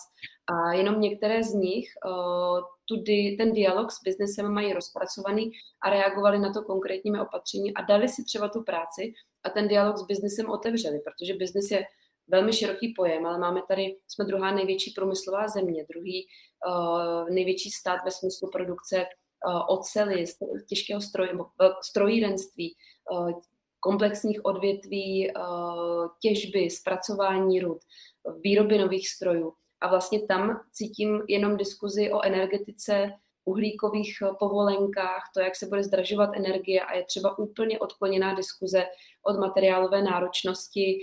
A 0.47 0.73
jenom 0.73 1.01
některé 1.01 1.43
z 1.43 1.55
nich 1.55 1.89
uh, 2.07 2.61
tudy, 2.85 3.37
ten 3.39 3.53
dialog 3.53 3.93
s 3.93 4.03
biznesem 4.03 4.53
mají 4.53 4.73
rozpracovaný 4.73 5.51
a 5.83 5.91
reagovali 5.91 6.39
na 6.39 6.53
to 6.53 6.63
konkrétními 6.63 7.21
opatření 7.21 7.75
a 7.75 7.83
dali 7.83 8.09
si 8.09 8.25
třeba 8.25 8.49
tu 8.49 8.63
práci 8.63 9.13
a 9.43 9.51
ten 9.51 9.69
dialog 9.69 9.97
s 9.97 10.07
biznesem 10.07 10.51
otevřeli, 10.51 11.01
protože 11.01 11.35
biznes 11.35 11.71
je 11.71 11.85
velmi 12.29 12.53
široký 12.53 12.95
pojem, 12.97 13.27
ale 13.27 13.39
máme 13.39 13.61
tady, 13.69 13.97
jsme 14.09 14.25
druhá 14.25 14.55
největší 14.55 14.91
průmyslová 14.91 15.49
země, 15.49 15.87
druhý 15.91 16.27
uh, 16.67 17.31
největší 17.31 17.71
stát 17.71 18.01
ve 18.05 18.11
smyslu 18.11 18.51
produkce 18.51 19.07
uh, 19.47 19.63
ocely, 19.69 20.25
těžkého 20.69 21.01
stroje, 21.01 21.33
uh, 21.33 21.47
strojírenství, 21.83 22.75
uh, 23.13 23.31
komplexních 23.81 24.45
odvětví 24.45 25.33
těžby, 26.23 26.71
zpracování 26.71 27.61
rud, 27.61 27.79
výroby 28.41 28.79
nových 28.79 29.09
strojů. 29.09 29.53
A 29.81 29.89
vlastně 29.89 30.27
tam 30.27 30.61
cítím 30.73 31.23
jenom 31.29 31.57
diskuzi 31.57 32.13
o 32.13 32.23
energetice, 32.23 33.13
uhlíkových 33.45 34.19
povolenkách, 34.39 35.23
to, 35.35 35.41
jak 35.41 35.57
se 35.57 35.67
bude 35.67 35.83
zdražovat 35.85 36.31
energie 36.37 36.81
a 36.81 36.97
je 36.97 37.05
třeba 37.05 37.39
úplně 37.39 37.79
odkloněná 37.79 38.35
diskuze 38.35 38.85
od 39.23 39.39
materiálové 39.39 40.03
náročnosti, 40.03 40.99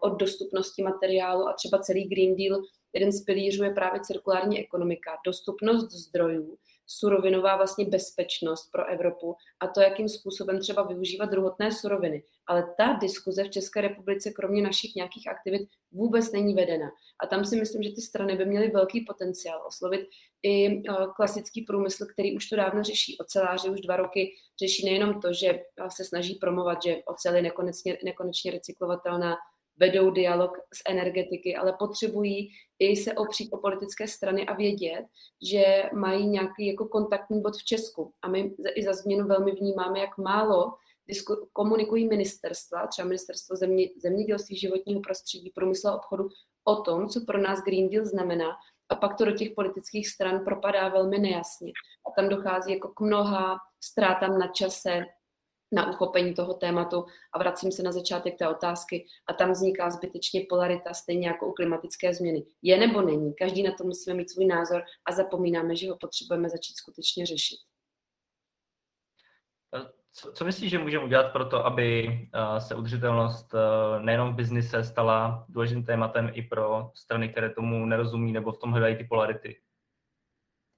od 0.00 0.12
dostupnosti 0.18 0.82
materiálu 0.82 1.48
a 1.48 1.52
třeba 1.52 1.78
celý 1.78 2.08
Green 2.08 2.36
Deal, 2.36 2.62
jeden 2.92 3.12
z 3.12 3.24
pilířů 3.24 3.64
je 3.64 3.70
právě 3.70 4.00
cirkulární 4.00 4.60
ekonomika, 4.60 5.10
dostupnost 5.26 5.90
zdrojů, 5.90 6.58
surovinová 6.98 7.56
vlastně 7.56 7.84
bezpečnost 7.84 8.70
pro 8.72 8.86
Evropu 8.86 9.34
a 9.60 9.66
to, 9.66 9.80
jakým 9.80 10.08
způsobem 10.08 10.60
třeba 10.60 10.82
využívat 10.82 11.30
druhotné 11.30 11.72
suroviny. 11.72 12.22
Ale 12.46 12.74
ta 12.76 12.92
diskuze 12.92 13.44
v 13.44 13.50
České 13.50 13.80
republice, 13.80 14.30
kromě 14.30 14.62
našich 14.62 14.94
nějakých 14.94 15.28
aktivit, 15.28 15.68
vůbec 15.92 16.32
není 16.32 16.54
vedena. 16.54 16.90
A 17.22 17.26
tam 17.26 17.44
si 17.44 17.56
myslím, 17.56 17.82
že 17.82 17.92
ty 17.92 18.00
strany 18.00 18.36
by 18.36 18.44
měly 18.44 18.68
velký 18.68 19.00
potenciál 19.00 19.66
oslovit 19.66 20.00
i 20.42 20.66
eh, 20.66 20.82
klasický 21.16 21.62
průmysl, 21.62 22.06
který 22.06 22.36
už 22.36 22.48
to 22.48 22.56
dávno 22.56 22.82
řeší. 22.82 23.18
Oceláři 23.18 23.68
už 23.68 23.80
dva 23.80 23.96
roky 23.96 24.34
řeší 24.58 24.84
nejenom 24.84 25.20
to, 25.20 25.32
že 25.32 25.48
eh, 25.48 25.62
se 25.88 26.04
snaží 26.04 26.34
promovat, 26.34 26.78
že 26.82 26.96
ocel 27.06 27.34
je 27.36 27.42
nekonečně, 27.42 27.98
nekonečně 28.04 28.50
recyklovatelná, 28.50 29.36
vedou 29.76 30.10
dialog 30.10 30.50
z 30.74 30.82
energetiky, 30.88 31.56
ale 31.56 31.76
potřebují 31.78 32.50
i 32.78 32.96
se 32.96 33.12
opřít 33.12 33.52
o 33.52 33.58
politické 33.58 34.08
strany 34.08 34.46
a 34.46 34.54
vědět, 34.54 35.04
že 35.42 35.82
mají 35.92 36.26
nějaký 36.26 36.66
jako 36.66 36.88
kontaktní 36.88 37.42
bod 37.42 37.56
v 37.56 37.64
Česku. 37.64 38.12
A 38.22 38.28
my 38.28 38.54
i 38.74 38.82
za 38.82 38.92
změnu 38.92 39.26
velmi 39.26 39.52
vnímáme, 39.52 40.00
jak 40.00 40.18
málo 40.18 40.72
komunikují 41.52 42.08
ministerstva, 42.08 42.86
třeba 42.86 43.08
ministerstvo 43.08 43.56
země, 43.56 43.88
zemědělství, 44.02 44.56
životního 44.58 45.00
prostředí, 45.00 45.50
průmyslu 45.54 45.90
a 45.90 45.96
obchodu, 45.96 46.28
o 46.64 46.76
tom, 46.76 47.08
co 47.08 47.20
pro 47.26 47.38
nás 47.38 47.62
Green 47.62 47.90
Deal 47.90 48.04
znamená. 48.04 48.50
A 48.88 48.94
pak 48.94 49.16
to 49.16 49.24
do 49.24 49.32
těch 49.32 49.50
politických 49.56 50.08
stran 50.08 50.44
propadá 50.44 50.88
velmi 50.88 51.18
nejasně. 51.18 51.72
A 52.06 52.10
tam 52.16 52.28
dochází 52.28 52.72
jako 52.72 52.88
k 52.88 53.00
mnoha 53.00 53.58
ztrátám 53.80 54.38
na 54.38 54.48
čase, 54.48 55.04
na 55.72 55.90
uchopení 55.90 56.34
toho 56.34 56.54
tématu 56.54 57.04
a 57.32 57.38
vracím 57.38 57.72
se 57.72 57.82
na 57.82 57.92
začátek 57.92 58.38
té 58.38 58.48
otázky 58.48 59.06
a 59.26 59.32
tam 59.32 59.50
vzniká 59.50 59.90
zbytečně 59.90 60.46
polarita, 60.48 60.94
stejně 60.94 61.28
jako 61.28 61.46
u 61.46 61.52
klimatické 61.52 62.14
změny. 62.14 62.44
Je 62.62 62.78
nebo 62.78 63.02
není, 63.02 63.34
každý 63.34 63.62
na 63.62 63.72
to 63.78 63.84
musíme 63.84 64.16
mít 64.16 64.30
svůj 64.30 64.46
názor 64.46 64.82
a 65.08 65.12
zapomínáme, 65.12 65.76
že 65.76 65.90
ho 65.90 65.96
potřebujeme 66.00 66.48
začít 66.48 66.76
skutečně 66.76 67.26
řešit. 67.26 67.58
Co, 70.14 70.32
co 70.32 70.44
myslíš, 70.44 70.70
že 70.70 70.78
můžeme 70.78 71.04
udělat 71.04 71.32
pro 71.32 71.44
to, 71.44 71.66
aby 71.66 72.08
uh, 72.08 72.58
se 72.58 72.74
udržitelnost 72.74 73.54
uh, 73.54 74.02
nejenom 74.02 74.32
v 74.32 74.36
biznise 74.36 74.84
stala 74.84 75.46
důležitým 75.48 75.84
tématem 75.84 76.30
i 76.34 76.42
pro 76.42 76.90
strany, 76.94 77.28
které 77.28 77.50
tomu 77.50 77.86
nerozumí 77.86 78.32
nebo 78.32 78.52
v 78.52 78.58
tom 78.58 78.70
hledají 78.70 78.96
ty 78.96 79.04
polarity? 79.04 79.60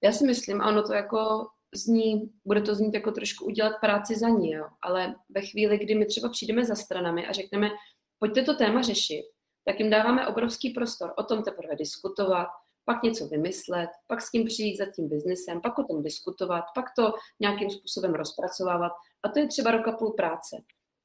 Já 0.02 0.12
si 0.12 0.26
myslím, 0.26 0.60
ano, 0.60 0.82
to 0.82 0.94
jako 0.94 1.46
zní, 1.76 2.30
bude 2.44 2.60
to 2.60 2.74
znít 2.74 2.94
jako 2.94 3.12
trošku 3.12 3.44
udělat 3.44 3.72
práci 3.80 4.14
za 4.16 4.28
ní, 4.28 4.50
jo. 4.50 4.64
ale 4.82 5.14
ve 5.28 5.40
chvíli, 5.42 5.78
kdy 5.78 5.94
my 5.94 6.06
třeba 6.06 6.28
přijdeme 6.28 6.64
za 6.64 6.74
stranami 6.74 7.26
a 7.26 7.32
řekneme, 7.32 7.70
pojďte 8.18 8.42
to 8.42 8.54
téma 8.54 8.82
řešit, 8.82 9.24
tak 9.64 9.80
jim 9.80 9.90
dáváme 9.90 10.26
obrovský 10.26 10.70
prostor 10.70 11.14
o 11.16 11.22
tom 11.22 11.42
teprve 11.42 11.76
diskutovat, 11.76 12.48
pak 12.84 13.02
něco 13.02 13.26
vymyslet, 13.26 13.90
pak 14.06 14.22
s 14.22 14.30
tím 14.30 14.44
přijít 14.44 14.76
za 14.76 14.86
tím 14.86 15.08
biznesem, 15.08 15.60
pak 15.60 15.78
o 15.78 15.84
tom 15.84 16.02
diskutovat, 16.02 16.64
pak 16.74 16.84
to 16.96 17.12
nějakým 17.40 17.70
způsobem 17.70 18.14
rozpracovávat. 18.14 18.92
A 19.22 19.28
to 19.28 19.38
je 19.38 19.46
třeba 19.46 19.70
roka 19.70 19.92
půl 19.92 20.10
práce. 20.10 20.56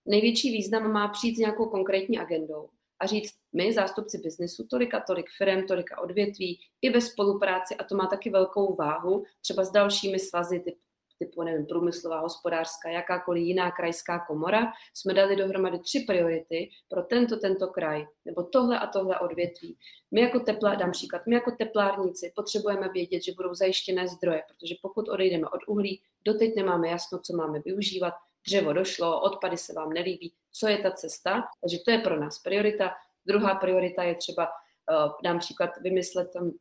Největší 0.06 0.52
význam 0.52 0.92
má 0.92 1.08
přijít 1.08 1.36
s 1.36 1.40
nějakou 1.40 1.66
konkrétní 1.66 2.20
agendou 2.20 2.70
a 3.00 3.06
říct, 3.06 3.34
my, 3.54 3.74
zástupci 3.74 4.18
biznesu, 4.18 4.68
tolika, 4.68 5.00
tolik 5.00 5.26
firm, 5.38 5.68
tolika 5.68 6.02
odvětví, 6.02 6.60
i 6.82 6.90
ve 6.90 7.02
spolupráci, 7.02 7.76
a 7.76 7.84
to 7.84 7.96
má 7.96 8.08
taky 8.08 8.30
velkou 8.30 8.76
váhu, 8.76 9.24
třeba 9.42 9.64
s 9.64 9.72
dalšími 9.72 10.20
svazy 10.20 10.60
typ, 10.60 10.76
typu, 11.20 11.44
nevím, 11.44 11.66
průmyslová, 11.66 12.20
hospodářská, 12.20 12.90
jakákoliv 12.90 13.44
jiná 13.44 13.72
krajská 13.72 14.20
komora, 14.28 14.72
jsme 14.94 15.14
dali 15.14 15.36
dohromady 15.36 15.80
tři 15.80 16.00
priority 16.00 16.70
pro 16.90 17.02
tento, 17.02 17.38
tento 17.38 17.68
kraj, 17.68 18.06
nebo 18.26 18.44
tohle 18.44 18.80
a 18.80 18.88
tohle 18.88 19.20
odvětví. 19.20 19.78
My 20.12 20.22
jako 20.22 20.40
teplá, 20.40 20.76
dám 20.76 20.92
příklad, 20.92 21.22
my 21.28 21.36
jako 21.36 21.52
teplárníci 21.52 22.32
potřebujeme 22.36 22.90
vědět, 22.94 23.24
že 23.24 23.34
budou 23.38 23.54
zajištěné 23.54 24.08
zdroje, 24.08 24.44
protože 24.48 24.76
pokud 24.82 25.10
odejdeme 25.10 25.48
od 25.48 25.62
uhlí, 25.68 26.02
doteď 26.26 26.56
nemáme 26.56 26.90
jasno, 26.90 27.20
co 27.20 27.38
máme 27.38 27.60
využívat, 27.60 28.14
dřevo 28.48 28.74
došlo, 28.74 29.22
odpady 29.22 29.58
se 29.58 29.74
vám 29.74 29.90
nelíbí, 29.90 30.34
co 30.52 30.68
je 30.68 30.78
ta 30.78 30.92
cesta, 30.92 31.44
takže 31.62 31.78
to 31.86 31.92
je 31.92 31.98
pro 31.98 32.20
nás 32.20 32.40
priorita. 32.40 32.92
Druhá 33.26 33.56
priorita 33.56 34.04
je 34.04 34.16
třeba, 34.16 34.48
uh, 34.48 35.12
dám 35.24 35.40
příklad, 35.40 35.70
vymyslet 35.82 36.34
tam 36.34 36.52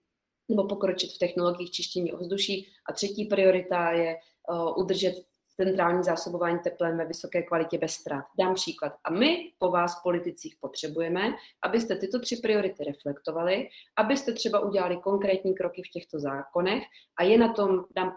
nebo 0.48 0.66
pokročit 0.66 1.12
v 1.12 1.18
technologiích 1.18 1.70
čištění 1.70 2.12
ovzduší. 2.12 2.72
A 2.88 2.92
třetí 2.92 3.24
priorita 3.24 3.90
je 3.90 4.16
uh, 4.48 4.78
udržet 4.78 5.14
centrální 5.60 6.04
zásobování 6.04 6.58
teplem 6.58 6.98
ve 6.98 7.04
vysoké 7.04 7.42
kvalitě 7.42 7.78
bez 7.78 7.92
ztrát. 7.92 8.24
Dám 8.38 8.54
příklad. 8.54 8.92
A 9.04 9.10
my 9.10 9.52
po 9.58 9.70
vás, 9.70 10.02
politicích, 10.02 10.56
potřebujeme, 10.60 11.20
abyste 11.62 11.96
tyto 11.96 12.20
tři 12.20 12.36
priority 12.36 12.84
reflektovali, 12.84 13.68
abyste 13.96 14.32
třeba 14.32 14.60
udělali 14.60 14.96
konkrétní 14.96 15.54
kroky 15.54 15.82
v 15.82 15.90
těchto 15.90 16.20
zákonech 16.20 16.82
a 17.16 17.22
je 17.22 17.38
na 17.38 17.52
tom, 17.52 17.84
dám 17.96 18.12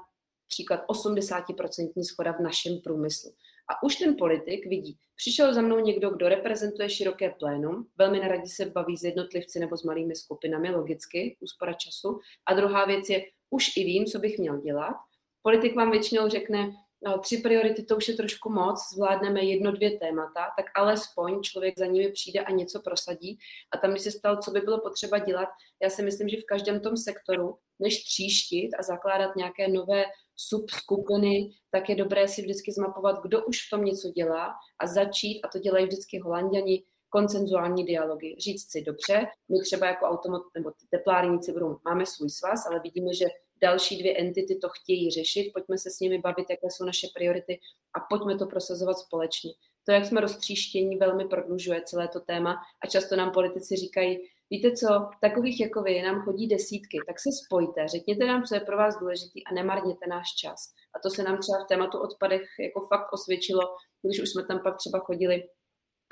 příklad, 0.48 0.82
80% 0.88 2.04
schoda 2.04 2.32
v 2.32 2.40
našem 2.40 2.78
průmyslu. 2.84 3.32
A 3.72 3.84
už 3.84 3.96
ten 3.96 4.16
politik 4.16 4.66
vidí, 4.66 4.98
přišel 5.16 5.54
za 5.54 5.62
mnou 5.62 5.80
někdo, 5.80 6.10
kdo 6.10 6.30
reprezentuje 6.30 6.90
široké 6.90 7.30
plénum, 7.30 7.88
velmi 7.98 8.20
naradí 8.20 8.50
se 8.50 8.66
baví 8.66 8.98
s 8.98 9.04
jednotlivci 9.04 9.60
nebo 9.60 9.78
s 9.78 9.84
malými 9.84 10.16
skupinami, 10.16 10.72
logicky, 10.72 11.38
úspora 11.40 11.74
času. 11.74 12.20
A 12.46 12.54
druhá 12.54 12.86
věc 12.86 13.10
je, 13.10 13.26
už 13.50 13.78
i 13.78 13.84
vím, 13.84 14.06
co 14.06 14.20
bych 14.20 14.40
měl 14.40 14.62
dělat. 14.62 14.96
Politik 15.42 15.76
vám 15.76 15.92
většinou 15.92 16.30
řekne, 16.30 16.72
no, 17.06 17.20
tři 17.20 17.38
priority 17.38 17.84
to 17.84 17.98
už 17.98 18.08
je 18.08 18.14
trošku 18.14 18.50
moc, 18.50 18.80
zvládneme 18.94 19.44
jedno, 19.44 19.72
dvě 19.72 20.00
témata, 20.00 20.48
tak 20.58 20.66
alespoň 20.76 21.44
člověk 21.44 21.80
za 21.80 21.86
nimi 21.86 22.12
přijde 22.12 22.40
a 22.40 22.52
něco 22.52 22.82
prosadí. 22.82 23.40
A 23.72 23.78
tam, 23.78 23.92
když 23.92 24.04
se 24.04 24.12
stalo, 24.12 24.38
co 24.38 24.52
by 24.52 24.60
bylo 24.60 24.82
potřeba 24.82 25.20
dělat, 25.20 25.50
já 25.82 25.90
si 25.90 26.04
myslím, 26.04 26.30
že 26.30 26.38
v 26.38 26.46
každém 26.46 26.80
tom 26.80 26.98
sektoru, 26.98 27.58
než 27.80 28.04
tříštit 28.04 28.70
a 28.80 28.84
zakládat 28.84 29.36
nějaké 29.36 29.68
nové 29.68 30.06
subskupiny, 30.50 31.50
tak 31.72 31.90
je 31.90 31.96
dobré 31.96 32.28
si 32.28 32.42
vždycky 32.42 32.72
zmapovat, 32.72 33.22
kdo 33.24 33.46
už 33.46 33.68
v 33.68 33.70
tom 33.70 33.86
něco 33.86 34.10
dělá 34.10 34.54
a 34.80 34.88
začít, 34.88 35.42
a 35.44 35.48
to 35.48 35.60
dělají 35.60 35.86
vždycky 35.86 36.20
holanděni, 36.20 36.84
koncenzuální 37.10 37.86
dialogy. 37.86 38.36
Říct 38.40 38.72
si, 38.72 38.82
dobře, 38.82 39.28
my 39.50 39.60
třeba 39.64 39.88
jako 39.88 40.06
automat, 40.06 40.42
nebo 40.56 40.72
teplárníci 40.90 41.52
budou, 41.52 41.78
máme 41.86 42.06
svůj 42.06 42.30
svaz, 42.30 42.66
ale 42.68 42.80
vidíme, 42.80 43.14
že 43.14 43.26
další 43.62 44.00
dvě 44.00 44.18
entity 44.18 44.56
to 44.56 44.70
chtějí 44.70 45.12
řešit, 45.12 45.52
pojďme 45.54 45.78
se 45.78 45.90
s 45.92 46.00
nimi 46.00 46.20
bavit, 46.20 46.50
jaké 46.50 46.68
jsou 46.68 46.86
naše 46.86 47.08
priority 47.16 47.60
a 47.94 48.00
pojďme 48.10 48.38
to 48.38 48.46
prosazovat 48.46 48.98
společně. 48.98 49.52
To, 49.86 49.92
jak 49.92 50.06
jsme 50.06 50.22
roztříštění, 50.22 50.96
velmi 50.96 51.26
prodlužuje 51.26 51.82
celé 51.86 52.08
to 52.08 52.20
téma 52.20 52.56
a 52.84 52.88
často 52.88 53.16
nám 53.16 53.32
politici 53.32 53.76
říkají, 53.76 54.20
víte 54.52 54.72
co, 54.72 55.10
takových 55.22 55.60
jako 55.60 55.82
vy 55.82 56.02
nám 56.02 56.22
chodí 56.22 56.48
desítky, 56.48 56.98
tak 57.08 57.20
se 57.20 57.30
spojte, 57.46 57.88
řekněte 57.88 58.26
nám, 58.26 58.44
co 58.44 58.56
je 58.56 58.62
pro 58.62 58.78
vás 58.78 59.00
důležitý 59.00 59.44
a 59.44 59.54
nemarněte 59.54 60.08
náš 60.08 60.28
čas. 60.42 60.60
A 60.96 61.00
to 61.00 61.10
se 61.10 61.24
nám 61.24 61.38
třeba 61.38 61.64
v 61.64 61.68
tématu 61.68 62.00
odpadech 62.00 62.42
jako 62.60 62.88
fakt 62.88 63.14
osvědčilo, 63.14 63.62
když 64.02 64.22
už 64.22 64.30
jsme 64.30 64.46
tam 64.46 64.60
pak 64.64 64.78
třeba 64.78 65.00
chodili 65.00 65.44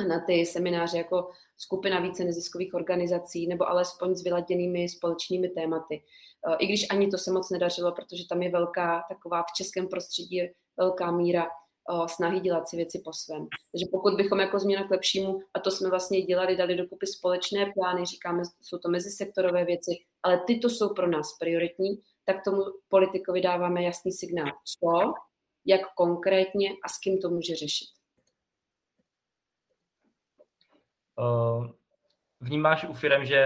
na 0.08 0.19
ty 0.27 0.46
semináře 0.46 0.98
jako 0.98 1.29
skupina 1.58 2.00
více 2.00 2.24
neziskových 2.24 2.74
organizací 2.74 3.48
nebo 3.48 3.69
alespoň 3.69 4.15
s 4.15 4.24
vyladěnými 4.24 4.89
společnými 4.89 5.50
tématy. 5.50 6.03
Eh, 6.48 6.55
I 6.60 6.67
když 6.67 6.88
ani 6.91 7.08
to 7.08 7.17
se 7.17 7.31
moc 7.31 7.50
nedařilo, 7.50 7.91
protože 7.91 8.24
tam 8.29 8.41
je 8.41 8.51
velká 8.51 9.03
taková 9.10 9.43
v 9.43 9.53
českém 9.55 9.88
prostředí 9.88 10.41
velká 10.77 11.12
míra 11.12 11.48
snahy 12.08 12.39
dělat 12.39 12.69
si 12.69 12.77
věci 12.77 13.01
po 13.05 13.13
svém. 13.13 13.48
Takže 13.72 13.86
pokud 13.91 14.13
bychom 14.13 14.39
jako 14.39 14.60
změna 14.60 14.88
k 14.88 14.91
lepšímu, 14.91 15.39
a 15.53 15.60
to 15.60 15.72
jsme 15.72 15.89
vlastně 15.89 16.22
dělali, 16.22 16.58
dali 16.58 16.75
dokupy 16.75 17.08
společné 17.08 17.72
plány, 17.74 18.05
říkáme, 18.05 18.43
jsou 18.62 18.77
to 18.77 18.89
mezisektorové 18.89 19.65
věci, 19.65 19.91
ale 20.24 20.43
tyto 20.48 20.69
jsou 20.69 20.93
pro 20.93 21.08
nás 21.08 21.38
prioritní, 21.39 22.01
tak 22.25 22.43
tomu 22.43 22.62
politikovi 22.89 23.41
dáváme 23.41 23.84
jasný 23.84 24.12
signál, 24.12 24.51
co, 24.65 25.13
jak 25.65 25.81
konkrétně 25.96 26.69
a 26.86 26.89
s 26.89 27.00
kým 27.00 27.22
to 27.22 27.29
může 27.29 27.55
řešit. 27.55 27.88
Vnímáš 32.41 32.86
u 32.89 32.93
firm, 32.93 33.25
že 33.25 33.43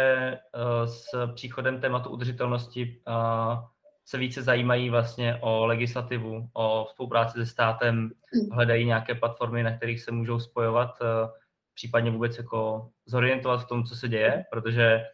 s 0.85 1.33
příchodem 1.33 1.81
tématu 1.81 2.09
udržitelnosti 2.09 3.01
se 4.05 4.17
více 4.17 4.41
zajímají 4.41 4.89
vlastně 4.89 5.37
o 5.41 5.65
legislativu, 5.65 6.49
o 6.53 6.87
spolupráci 6.89 7.37
se 7.37 7.45
státem, 7.45 8.11
hledají 8.51 8.85
nějaké 8.85 9.15
platformy, 9.15 9.63
na 9.63 9.77
kterých 9.77 10.01
se 10.01 10.11
můžou 10.11 10.39
spojovat, 10.39 10.99
případně 11.73 12.11
vůbec 12.11 12.37
jako 12.37 12.89
zorientovat 13.05 13.61
v 13.61 13.67
tom, 13.67 13.83
co 13.83 13.95
se 13.95 14.07
děje, 14.07 14.45
protože 14.51 15.05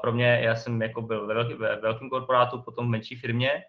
pro 0.00 0.12
mě, 0.12 0.40
já 0.42 0.54
jsem 0.54 0.82
jako 0.82 1.02
byl 1.02 1.26
ve, 1.26 1.34
velký, 1.34 1.54
ve 1.54 1.76
velkém 1.76 2.10
korporátu, 2.10 2.62
potom 2.62 2.86
v 2.86 2.90
menší 2.90 3.16
firmě 3.16 3.64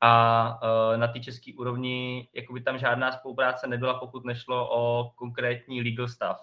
a 0.00 0.60
na 0.96 1.08
té 1.08 1.20
české 1.20 1.52
úrovni 1.58 2.28
jako 2.34 2.52
by 2.52 2.60
tam 2.60 2.78
žádná 2.78 3.12
spolupráce 3.12 3.66
nebyla, 3.66 3.94
pokud 3.94 4.24
nešlo 4.24 4.68
o 4.70 5.10
konkrétní 5.10 5.82
legal 5.82 6.08
stav, 6.08 6.40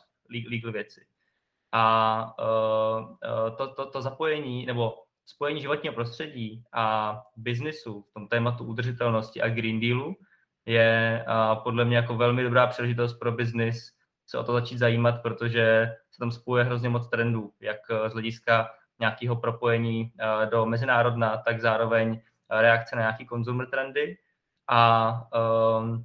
legal 0.51 0.71
věci. 0.71 1.05
A 1.71 2.35
to, 3.57 3.67
to, 3.67 3.85
to 3.85 4.01
zapojení, 4.01 4.65
nebo 4.65 4.93
spojení 5.29 5.61
životního 5.61 5.95
prostředí 5.95 6.63
a 6.73 7.15
biznisu 7.35 8.01
v 8.01 8.13
tom 8.13 8.27
tématu 8.27 8.63
udržitelnosti 8.63 9.41
a 9.41 9.49
Green 9.49 9.79
Dealu 9.79 10.15
je 10.65 11.25
podle 11.63 11.85
mě 11.85 11.95
jako 11.95 12.17
velmi 12.17 12.43
dobrá 12.43 12.67
příležitost 12.67 13.13
pro 13.13 13.31
biznis 13.31 13.91
se 14.29 14.37
o 14.37 14.43
to 14.43 14.53
začít 14.53 14.77
zajímat, 14.77 15.21
protože 15.21 15.95
se 16.11 16.19
tam 16.19 16.31
spojuje 16.31 16.63
hrozně 16.63 16.89
moc 16.89 17.09
trendů, 17.09 17.51
jak 17.59 17.77
z 18.07 18.13
hlediska 18.13 18.69
nějakého 18.99 19.35
propojení 19.35 20.11
do 20.49 20.65
mezinárodna, 20.65 21.37
tak 21.37 21.61
zároveň 21.61 22.21
reakce 22.49 22.95
na 22.95 23.01
nějaký 23.01 23.27
consumer 23.27 23.69
trendy. 23.69 24.17
A 24.67 25.11
uh, 25.35 25.97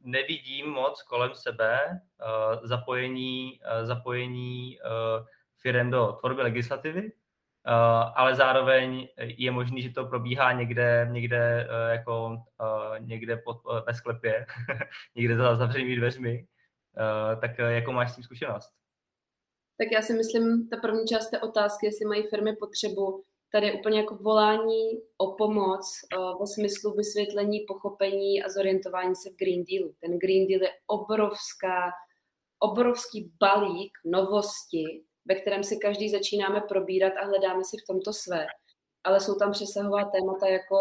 nevidím 0.00 0.70
moc 0.70 1.02
kolem 1.02 1.34
sebe 1.34 1.80
uh, 1.90 2.66
zapojení, 2.66 3.60
uh, 3.60 3.86
zapojení 3.86 4.78
uh, 4.80 5.26
firm 5.56 5.90
do 5.90 6.12
tvorby 6.12 6.42
legislativy, 6.42 7.12
ale 8.14 8.34
zároveň 8.34 9.08
je 9.18 9.50
možný, 9.50 9.82
že 9.82 9.90
to 9.90 10.04
probíhá 10.04 10.52
někde, 10.52 11.08
někde 11.12 11.68
uh, 11.68 11.92
jako 11.92 12.28
uh, 12.28 13.06
někde 13.06 13.36
pod, 13.36 13.56
ve 13.86 13.94
sklepě, 13.94 14.46
někde 15.16 15.36
za 15.36 15.56
zavřenými 15.56 15.96
dveřmi. 15.96 16.46
Tak 17.40 17.58
jako 17.58 17.92
máš 17.92 18.12
s 18.12 18.14
tím 18.14 18.24
zkušenost? 18.24 18.70
Tak 19.78 19.88
já 19.92 20.02
si 20.02 20.12
myslím, 20.12 20.68
ta 20.68 20.76
první 20.76 21.06
část 21.06 21.30
té 21.30 21.40
otázky, 21.40 21.86
jestli 21.86 22.06
mají 22.06 22.22
firmy 22.22 22.56
potřebu, 22.56 23.24
tady 23.52 23.66
je 23.66 23.72
úplně 23.72 24.00
jako 24.00 24.14
volání 24.14 25.00
o 25.18 25.32
pomoc 25.32 26.00
ve 26.40 26.46
smyslu 26.46 26.94
vysvětlení, 26.94 27.60
pochopení 27.68 28.42
a 28.42 28.48
zorientování 28.48 29.16
se 29.16 29.30
v 29.30 29.36
Green 29.36 29.64
Dealu. 29.64 29.94
Ten 30.00 30.18
Green 30.18 30.46
Deal 30.48 30.62
je 30.62 30.70
obrovská, 30.86 31.90
obrovský 32.58 33.32
balík 33.40 33.92
novosti, 34.04 35.04
ve 35.28 35.34
kterém 35.34 35.64
si 35.64 35.76
každý 35.76 36.10
začínáme 36.10 36.60
probírat 36.60 37.12
a 37.22 37.26
hledáme 37.26 37.64
si 37.64 37.76
v 37.76 37.86
tomto 37.86 38.12
své. 38.12 38.46
Ale 39.04 39.20
jsou 39.20 39.34
tam 39.34 39.52
přesahová 39.52 40.04
témata 40.04 40.46
jako 40.48 40.76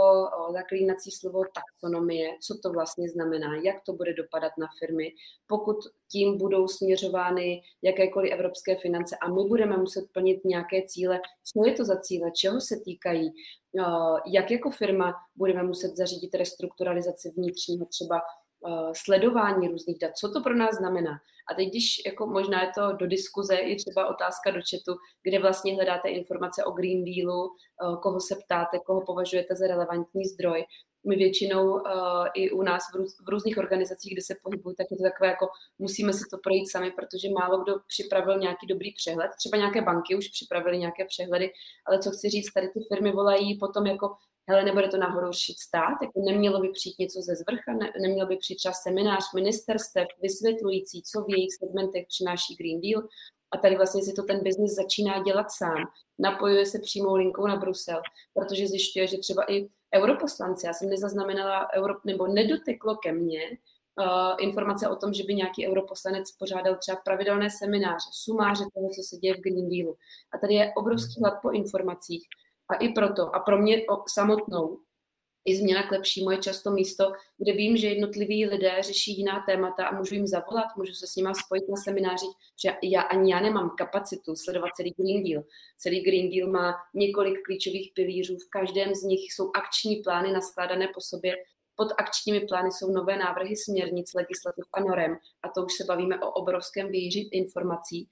zaklínací 0.54 1.12
slovo 1.12 1.42
taxonomie, 1.54 2.30
co 2.42 2.58
to 2.64 2.72
vlastně 2.72 3.10
znamená, 3.10 3.56
jak 3.56 3.76
to 3.86 3.94
bude 3.94 4.14
dopadat 4.14 4.52
na 4.58 4.68
firmy, 4.80 5.12
pokud 5.48 5.78
tím 6.12 6.38
budou 6.38 6.68
směřovány 6.68 7.62
jakékoliv 7.82 8.34
evropské 8.34 8.76
finance 8.76 9.18
a 9.22 9.28
my 9.28 9.44
budeme 9.48 9.78
muset 9.78 10.06
plnit 10.14 10.46
nějaké 10.46 10.82
cíle. 10.88 11.22
Co 11.44 11.66
je 11.66 11.74
to 11.74 11.86
za 11.86 12.00
cíle, 12.00 12.32
čeho 12.32 12.62
se 12.62 12.76
týkají, 12.86 13.32
jak 14.34 14.52
jako 14.52 14.70
firma 14.70 15.14
budeme 15.36 15.64
muset 15.64 15.98
zařídit 15.98 16.36
restrukturalizaci 16.36 17.32
vnitřního 17.38 17.86
třeba 17.86 18.22
uh, 18.62 18.92
sledování 19.06 19.68
různých 19.68 20.00
dat, 20.00 20.12
co 20.18 20.32
to 20.32 20.42
pro 20.42 20.56
nás 20.56 20.76
znamená. 20.76 21.12
A 21.52 21.54
teď, 21.54 21.70
když 21.70 22.02
jako 22.06 22.28
možná 22.28 22.64
je 22.64 22.72
to 22.76 22.92
do 22.92 23.08
diskuze, 23.08 23.56
je 23.56 23.76
třeba 23.76 24.08
otázka 24.08 24.52
do 24.52 24.60
chatu, 24.70 25.00
kde 25.24 25.40
vlastně 25.40 25.76
hledáte 25.76 26.10
informace 26.10 26.64
o 26.64 26.72
Green 26.72 27.04
Dealu, 27.06 27.42
uh, 27.44 28.02
koho 28.02 28.20
se 28.20 28.36
ptáte, 28.46 28.80
koho 28.86 29.02
považujete 29.06 29.56
za 29.56 29.68
relevantní 29.68 30.26
zdroj. 30.26 30.66
My 31.10 31.16
většinou 31.16 31.72
uh, 31.72 31.82
i 32.34 32.52
u 32.52 32.62
nás 32.62 32.84
v, 32.94 32.96
růz, 32.96 33.16
v 33.26 33.30
různých 33.30 33.58
organizacích, 33.58 34.14
kde 34.14 34.22
se 34.22 34.36
pohybují, 34.44 34.76
tak 34.76 34.88
je 34.92 34.98
to 34.98 35.04
takové 35.04 35.30
jako 35.30 35.48
musíme 35.80 36.14
si 36.14 36.24
to 36.32 36.38
projít 36.44 36.68
sami, 36.72 36.92
protože 36.92 37.28
málo 37.40 37.64
kdo 37.64 37.74
připravil 37.88 38.40
nějaký 38.40 38.68
dobrý 38.68 38.94
přehled. 38.94 39.32
Třeba 39.38 39.58
nějaké 39.58 39.82
banky 39.82 40.16
už 40.16 40.28
připravili 40.28 40.78
nějaké 40.78 41.06
přehledy, 41.06 41.52
ale 41.86 42.00
co 42.00 42.12
chci 42.12 42.30
říct, 42.30 42.54
tady 42.54 42.68
ty 42.68 42.80
firmy 42.94 43.12
volají 43.12 43.58
potom 43.58 43.86
jako 43.86 44.16
hele, 44.50 44.64
nebude 44.64 44.88
to 44.88 44.98
náhodou 44.98 45.32
šít 45.34 45.60
stát, 45.60 45.98
jako 46.02 46.22
nemělo 46.26 46.60
by 46.60 46.70
přijít 46.70 47.00
něco 47.00 47.22
ze 47.22 47.36
zvrcha, 47.36 47.74
ne, 47.74 47.94
nemělo 48.02 48.28
by 48.28 48.38
přijít 48.38 48.58
třeba 48.58 48.74
seminář 48.74 49.34
ministerstev 49.36 50.08
vysvětlující, 50.22 51.04
co 51.04 51.22
v 51.22 51.30
jejich 51.30 51.54
segmentech 51.60 52.06
přináší 52.08 52.56
Green 52.56 52.82
Deal 52.82 53.08
a 53.52 53.58
tady 53.58 53.76
vlastně 53.76 54.04
si 54.04 54.14
to 54.14 54.24
ten 54.24 54.44
biznis 54.44 54.76
začíná 54.76 55.24
dělat 55.24 55.52
sám. 55.52 55.84
Napojuje 56.20 56.66
se 56.66 56.80
přímou 56.80 57.16
linkou 57.16 57.48
na 57.48 57.56
Brusel, 57.56 58.02
protože 58.34 58.68
zjišťuje, 58.68 59.08
že 59.08 59.18
třeba 59.18 59.52
i 59.52 59.70
europoslanci, 59.96 60.68
já 60.68 60.74
jsem 60.74 60.90
nezaznamenala, 60.90 61.68
euro, 61.76 61.94
nebo 62.06 62.28
nedoteklo 62.28 62.96
ke 62.96 63.12
mně 63.12 63.42
uh, 63.50 64.36
informace 64.40 64.88
o 64.88 64.96
tom, 64.96 65.14
že 65.14 65.24
by 65.24 65.36
nějaký 65.36 65.68
europoslanec 65.68 66.32
pořádal 66.32 66.76
třeba 66.76 66.98
pravidelné 67.06 67.50
semináře, 67.50 68.10
sumáře 68.12 68.64
toho, 68.74 68.90
co 68.90 69.02
se 69.04 69.18
děje 69.18 69.34
v 69.34 69.42
Green 69.42 69.70
Dealu. 69.70 69.96
A 70.34 70.38
tady 70.38 70.54
je 70.54 70.74
obrovský 70.78 71.22
hlad 71.22 71.34
po 71.42 71.52
informacích 71.52 72.28
a 72.70 72.76
i 72.76 72.90
proto, 72.90 73.36
a 73.36 73.40
pro 73.40 73.58
mě 73.58 73.82
samotnou, 74.08 74.80
i 75.48 75.56
změna 75.56 75.84
k 75.84 75.92
lepšímu 75.92 76.32
je 76.32 76.38
často 76.38 76.72
místo, 76.72 77.12
kde 77.38 77.54
vím, 77.54 77.78
že 77.78 77.88
jednotliví 77.88 78.46
lidé 78.46 78.78
řeší 78.80 79.18
jiná 79.18 79.44
témata 79.46 79.88
a 79.88 79.98
můžu 79.98 80.16
jim 80.16 80.28
zavolat, 80.28 80.66
můžu 80.78 80.94
se 80.94 81.08
s 81.08 81.16
nimi 81.16 81.30
spojit 81.46 81.70
na 81.70 81.76
seminářích, 81.84 82.36
že 82.64 82.70
já 82.84 83.02
ani 83.02 83.32
já 83.32 83.40
nemám 83.40 83.72
kapacitu 83.78 84.36
sledovat 84.36 84.70
celý 84.76 84.94
Green 84.98 85.24
Deal. 85.24 85.44
Celý 85.78 86.04
Green 86.04 86.30
Deal 86.30 86.52
má 86.52 86.74
několik 86.94 87.44
klíčových 87.46 87.92
pilířů, 87.96 88.38
v 88.38 88.50
každém 88.50 88.96
z 88.96 89.04
nich 89.04 89.34
jsou 89.34 89.52
akční 89.56 89.96
plány 89.96 90.32
naskládané 90.32 90.88
po 90.88 91.02
sobě, 91.02 91.36
pod 91.76 91.88
akčními 91.98 92.40
plány 92.40 92.72
jsou 92.72 92.92
nové 92.92 93.18
návrhy 93.18 93.56
směrnic, 93.56 94.14
legislativ 94.14 94.66
a 94.74 94.80
norem 94.80 95.18
a 95.44 95.50
to 95.50 95.66
už 95.66 95.74
se 95.74 95.84
bavíme 95.84 96.20
o 96.20 96.32
obrovském 96.32 96.92
výři 96.92 97.20
informací 97.20 98.10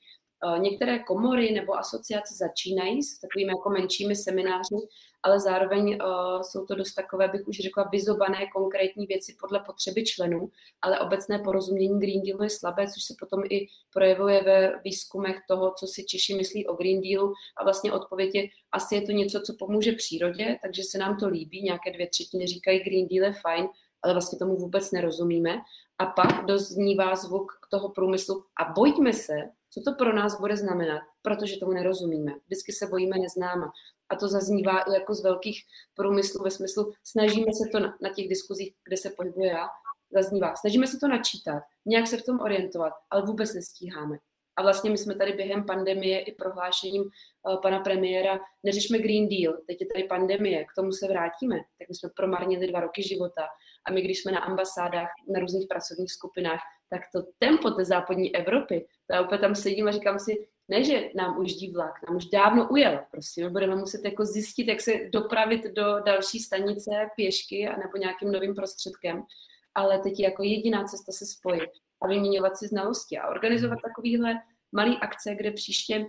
některé 0.58 1.00
komory 1.00 1.52
nebo 1.52 1.78
asociace 1.78 2.36
začínají 2.36 3.04
s 3.04 3.20
takovými 3.20 3.52
jako 3.52 3.70
menšími 3.70 4.16
semináři, 4.16 4.76
ale 5.24 5.40
zároveň 5.40 5.88
uh, 5.88 6.42
jsou 6.42 6.66
to 6.66 6.76
dost 6.76 6.94
takové, 6.94 7.28
bych 7.28 7.48
už 7.48 7.58
řekla, 7.58 7.90
vyzobané 7.92 8.48
konkrétní 8.54 9.06
věci 9.06 9.36
podle 9.40 9.60
potřeby 9.60 10.04
členů, 10.04 10.50
ale 10.82 11.00
obecné 11.00 11.40
porozumění 11.40 12.00
Green 12.00 12.22
Dealu 12.22 12.44
je 12.44 12.50
slabé, 12.50 12.88
což 12.88 13.04
se 13.04 13.14
potom 13.20 13.44
i 13.50 13.68
projevuje 13.94 14.44
ve 14.44 14.80
výzkumech 14.84 15.38
toho, 15.48 15.74
co 15.80 15.88
si 15.88 16.06
Češi 16.06 16.36
myslí 16.36 16.68
o 16.68 16.76
Green 16.76 17.02
Dealu 17.02 17.34
a 17.58 17.64
vlastně 17.64 17.94
odpověď 17.94 18.36
je, 18.36 18.48
asi 18.72 18.96
je 18.96 19.02
to 19.02 19.12
něco, 19.12 19.42
co 19.42 19.54
pomůže 19.60 19.92
přírodě, 19.92 20.58
takže 20.62 20.84
se 20.84 20.98
nám 20.98 21.18
to 21.18 21.28
líbí, 21.28 21.64
nějaké 21.64 21.92
dvě 21.92 22.10
třetiny 22.10 22.48
říkají 22.48 22.80
Green 22.80 23.08
Deal 23.08 23.26
je 23.26 23.34
fajn, 23.42 23.68
ale 24.04 24.14
vlastně 24.14 24.40
tomu 24.40 24.56
vůbec 24.56 24.92
nerozumíme. 24.92 25.58
A 26.00 26.06
pak 26.06 26.46
doznívá 26.46 27.16
zvuk 27.16 27.52
toho 27.72 27.90
průmyslu 27.90 28.44
a 28.60 28.74
bojíme 28.74 29.14
se, 29.14 29.34
co 29.76 29.92
to 29.92 29.98
pro 29.98 30.16
nás 30.16 30.40
bude 30.40 30.58
znamenat, 30.58 31.02
protože 31.22 31.60
tomu 31.60 31.72
nerozumíme. 31.72 32.32
Vždycky 32.46 32.72
se 32.72 32.88
bojíme 32.88 33.18
neznáma. 33.18 33.72
A 34.10 34.16
to 34.16 34.28
zaznívá 34.28 34.80
i 34.80 34.94
jako 34.94 35.14
z 35.14 35.24
velkých 35.24 35.64
průmyslů 35.96 36.44
ve 36.44 36.52
smyslu, 36.52 36.92
snažíme 37.04 37.54
se 37.54 37.70
to 37.72 37.80
na, 37.80 37.98
na 38.02 38.10
těch 38.10 38.28
diskuzích, 38.28 38.76
kde 38.88 38.98
se 38.98 39.10
pohybuje 39.10 39.50
já, 39.50 39.68
zaznívá. 40.14 40.56
Snažíme 40.56 40.88
se 40.88 40.98
to 41.00 41.08
načítat, 41.08 41.64
nějak 41.86 42.08
se 42.08 42.18
v 42.18 42.26
tom 42.26 42.40
orientovat, 42.40 42.94
ale 43.10 43.26
vůbec 43.26 43.54
nestíháme. 43.54 44.18
A 44.58 44.62
vlastně 44.62 44.90
my 44.90 44.98
jsme 44.98 45.16
tady 45.16 45.34
během 45.34 45.66
pandemie 45.66 46.20
i 46.20 46.32
prohlášením 46.32 47.02
uh, 47.02 47.62
pana 47.62 47.80
premiéra, 47.80 48.40
neřešme 48.64 48.98
Green 48.98 49.30
Deal, 49.30 49.54
teď 49.68 49.82
je 49.82 49.88
tady 49.94 50.04
pandemie, 50.04 50.66
k 50.66 50.76
tomu 50.76 50.92
se 50.92 51.08
vrátíme. 51.08 51.56
Tak 51.56 51.90
my 51.90 51.96
jsme 51.96 52.10
promarnili 52.16 52.68
dva 52.68 52.80
roky 52.80 53.04
života. 53.04 53.48
A 53.88 53.92
my, 53.92 54.02
když 54.02 54.22
jsme 54.22 54.32
na 54.32 54.40
ambasádách, 54.40 55.10
na 55.34 55.40
různých 55.40 55.68
pracovních 55.68 56.12
skupinách, 56.12 56.60
tak 56.90 57.02
to 57.12 57.24
tempo 57.40 57.72
té 57.72 57.86
západní 57.86 58.36
Evropy, 58.36 58.86
to 59.08 59.16
já 59.16 59.22
úplně 59.22 59.40
tam 59.40 59.56
sedím 59.56 59.88
a 59.88 59.92
říkám 59.92 60.20
si, 60.20 60.48
ne, 60.68 60.84
že 60.84 61.10
nám 61.16 61.38
ujíždí 61.38 61.72
vlak, 61.72 62.08
nám 62.08 62.16
už 62.18 62.26
dávno 62.26 62.68
ujel. 62.70 63.00
Prostě 63.12 63.44
my 63.44 63.50
budeme 63.50 63.76
muset 63.76 64.06
jako 64.06 64.26
zjistit, 64.26 64.68
jak 64.68 64.82
se 64.82 64.92
dopravit 65.10 65.64
do 65.64 66.00
další 66.00 66.40
stanice 66.40 66.92
pěšky 67.16 67.68
a 67.68 67.78
nebo 67.78 67.98
nějakým 67.98 68.32
novým 68.32 68.56
prostředkem. 68.56 69.24
Ale 69.76 70.00
teď 70.00 70.20
jako 70.20 70.44
jediná 70.44 70.84
cesta 70.84 71.12
se 71.12 71.26
spojit 71.26 71.70
a 72.02 72.08
vyměňovat 72.08 72.58
si 72.58 72.68
znalosti 72.68 73.18
a 73.18 73.28
organizovat 73.28 73.80
takovýhle 73.88 74.34
malý 74.72 74.98
akce, 75.02 75.36
kde 75.36 75.52
příště 75.52 76.06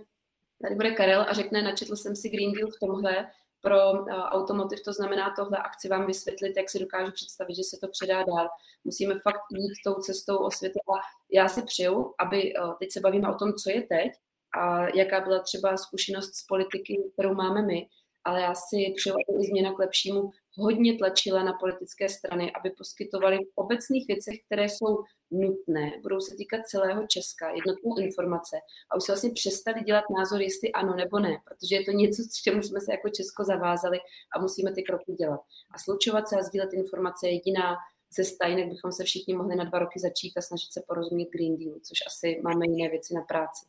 tady 0.61 0.75
bude 0.75 0.91
Karel 0.91 1.25
a 1.29 1.33
řekne, 1.33 1.61
načetl 1.61 1.95
jsem 1.95 2.15
si 2.15 2.29
Green 2.29 2.51
Deal 2.51 2.69
v 2.69 2.79
tomhle, 2.79 3.27
pro 3.61 3.91
uh, 3.91 4.09
automotiv 4.09 4.83
to 4.83 4.93
znamená 4.93 5.33
tohle 5.35 5.57
a 5.57 5.69
chci 5.69 5.89
vám 5.89 6.07
vysvětlit, 6.07 6.57
jak 6.57 6.69
si 6.69 6.79
dokážu 6.79 7.11
představit, 7.11 7.55
že 7.55 7.63
se 7.63 7.77
to 7.81 7.87
předá 7.87 8.23
dál. 8.23 8.49
Musíme 8.83 9.19
fakt 9.19 9.41
jít 9.51 9.73
tou 9.85 9.93
cestou 9.93 10.37
osvěty 10.37 10.79
a 10.79 11.01
já 11.31 11.49
si 11.49 11.61
přeju, 11.61 12.13
aby, 12.19 12.53
uh, 12.53 12.73
teď 12.79 12.91
se 12.91 12.99
bavíme 12.99 13.29
o 13.29 13.35
tom, 13.35 13.53
co 13.53 13.69
je 13.69 13.81
teď 13.81 14.11
a 14.57 14.87
jaká 14.97 15.21
byla 15.21 15.39
třeba 15.39 15.77
zkušenost 15.77 16.35
z 16.35 16.45
politiky, 16.45 17.03
kterou 17.13 17.33
máme 17.33 17.61
my, 17.61 17.87
ale 18.23 18.41
já 18.41 18.55
si 18.55 18.93
přeju, 18.97 19.15
aby 19.15 19.47
změna 19.47 19.73
k 19.73 19.79
lepšímu 19.79 20.31
hodně 20.57 20.97
tlačila 20.97 21.43
na 21.43 21.53
politické 21.53 22.09
strany, 22.09 22.51
aby 22.53 22.69
poskytovali 22.77 23.37
v 23.37 23.51
obecných 23.55 24.07
věcech, 24.07 24.35
které 24.45 24.63
jsou 24.69 25.03
nutné, 25.31 25.91
budou 26.01 26.19
se 26.19 26.35
týkat 26.35 26.65
celého 26.65 27.07
Česka, 27.07 27.49
jednotné 27.49 28.03
informace 28.03 28.57
a 28.91 28.95
už 28.95 29.03
se 29.03 29.11
vlastně 29.11 29.31
přestali 29.31 29.81
dělat 29.81 30.03
názor, 30.17 30.41
jestli 30.41 30.71
ano 30.71 30.95
nebo 30.95 31.19
ne, 31.19 31.37
protože 31.45 31.75
je 31.75 31.85
to 31.85 31.91
něco, 31.91 32.23
s 32.23 32.41
čemu 32.41 32.61
jsme 32.61 32.81
se 32.81 32.91
jako 32.91 33.09
Česko 33.09 33.43
zavázali 33.43 33.99
a 34.35 34.41
musíme 34.41 34.73
ty 34.73 34.83
kroky 34.83 35.11
dělat. 35.13 35.39
A 35.71 35.79
sloučovat 35.79 36.29
se 36.29 36.35
a 36.37 36.43
sdílet 36.43 36.73
informace 36.73 37.27
je 37.27 37.33
jediná 37.33 37.75
cesta, 38.09 38.47
jinak 38.47 38.67
bychom 38.67 38.91
se 38.91 39.03
všichni 39.03 39.33
mohli 39.35 39.55
na 39.55 39.63
dva 39.63 39.79
roky 39.79 39.99
začít 39.99 40.37
a 40.37 40.41
snažit 40.41 40.73
se 40.73 40.81
porozumět 40.87 41.29
Green 41.29 41.57
Deal, 41.57 41.79
což 41.83 41.97
asi 42.07 42.41
máme 42.43 42.65
jiné 42.67 42.89
věci 42.89 43.13
na 43.13 43.21
práci. 43.21 43.65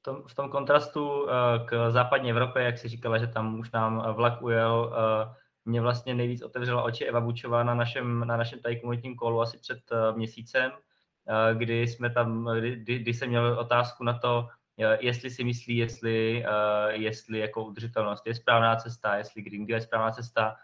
V 0.00 0.02
tom, 0.02 0.22
v 0.28 0.34
tom 0.34 0.50
kontrastu 0.50 1.30
eh, 1.30 1.32
k 1.66 1.90
západní 1.90 2.30
Evropě, 2.30 2.62
jak 2.62 2.78
si 2.78 2.88
říkala, 2.88 3.18
že 3.18 3.26
tam 3.26 3.58
už 3.60 3.70
nám 3.70 4.14
vlak 4.14 4.42
ujel, 4.42 4.94
eh, 4.94 5.45
mě 5.66 5.80
vlastně 5.80 6.14
nejvíc 6.14 6.42
otevřela 6.42 6.82
oči 6.82 7.04
Eva 7.04 7.20
Bučová 7.20 7.62
na 7.62 7.74
našem, 7.74 8.20
na 8.26 8.36
našem 8.36 8.58
tady 8.58 8.80
komunitním 8.80 9.16
kolu 9.16 9.40
asi 9.40 9.58
před 9.58 9.78
uh, 9.92 10.16
měsícem, 10.16 10.72
uh, 10.72 11.58
kdy 11.58 11.82
jsme 11.82 12.10
tam, 12.10 12.50
kdy, 12.60 12.98
kdy 12.98 13.14
jsem 13.14 13.28
měl 13.28 13.58
otázku 13.58 14.04
na 14.04 14.18
to, 14.18 14.48
uh, 14.76 14.96
jestli 15.00 15.30
si 15.30 15.44
myslí, 15.44 15.76
jestli, 15.76 16.44
jestli 16.90 17.38
jako 17.38 17.64
udržitelnost 17.64 18.26
je 18.26 18.34
správná 18.34 18.76
cesta, 18.76 19.16
jestli 19.16 19.42
Green 19.42 19.66
Deal 19.66 19.76
je 19.76 19.80
správná 19.80 20.10
cesta, 20.10 20.56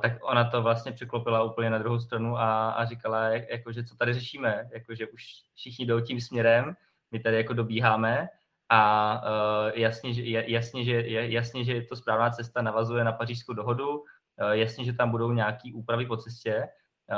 tak 0.00 0.12
ona 0.22 0.44
to 0.44 0.62
vlastně 0.62 0.92
překlopila 0.92 1.42
úplně 1.42 1.70
na 1.70 1.78
druhou 1.78 1.98
stranu 1.98 2.38
a, 2.38 2.70
a 2.70 2.84
říkala, 2.84 3.28
jako, 3.28 3.72
že 3.72 3.84
co 3.84 3.96
tady 3.96 4.14
řešíme, 4.14 4.68
jako, 4.72 4.94
že 4.94 5.06
už 5.06 5.22
všichni 5.54 5.86
jdou 5.86 6.00
tím 6.00 6.20
směrem, 6.20 6.76
my 7.10 7.20
tady 7.20 7.36
jako 7.36 7.52
dobíháme 7.52 8.28
a 8.68 9.22
jasně, 9.74 10.14
že, 10.14 10.22
jasně, 10.26 10.84
že, 10.84 11.02
jasně, 11.06 11.64
že 11.64 11.72
je 11.72 11.82
to 11.82 11.96
správná 11.96 12.30
cesta, 12.30 12.62
navazuje 12.62 13.04
na 13.04 13.12
pařížskou 13.12 13.52
dohodu, 13.52 14.04
Eh, 14.08 14.17
jasně, 14.50 14.84
že 14.84 14.92
tam 14.92 15.10
budou 15.10 15.32
nějaké 15.32 15.70
úpravy 15.74 16.06
po 16.06 16.16
cestě, 16.16 16.54
eh, 16.54 17.14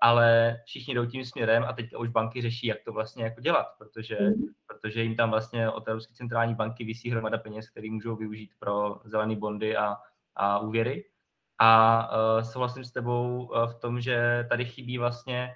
ale 0.00 0.56
všichni 0.64 0.94
jdou 0.94 1.06
tím 1.06 1.24
směrem 1.24 1.64
a 1.64 1.72
teď 1.72 1.96
už 1.96 2.08
banky 2.08 2.42
řeší, 2.42 2.66
jak 2.66 2.78
to 2.84 2.92
vlastně 2.92 3.24
jako 3.24 3.40
dělat, 3.40 3.66
protože, 3.78 4.18
mm. 4.20 4.42
protože 4.66 5.02
jim 5.02 5.16
tam 5.16 5.30
vlastně 5.30 5.70
od 5.70 5.88
Evropské 5.88 6.14
centrální 6.14 6.54
banky 6.54 6.84
vysí 6.84 7.10
hromada 7.10 7.38
peněz, 7.38 7.70
které 7.70 7.90
můžou 7.90 8.16
využít 8.16 8.50
pro 8.58 9.00
zelené 9.04 9.36
bondy 9.36 9.76
a, 9.76 9.96
a 10.34 10.58
úvěry. 10.58 11.04
A 11.62 12.10
uh, 12.12 12.42
souhlasím 12.42 12.84
s 12.84 12.92
tebou 12.92 13.52
v 13.66 13.74
tom, 13.74 14.00
že 14.00 14.46
tady 14.48 14.64
chybí 14.64 14.98
vlastně 14.98 15.54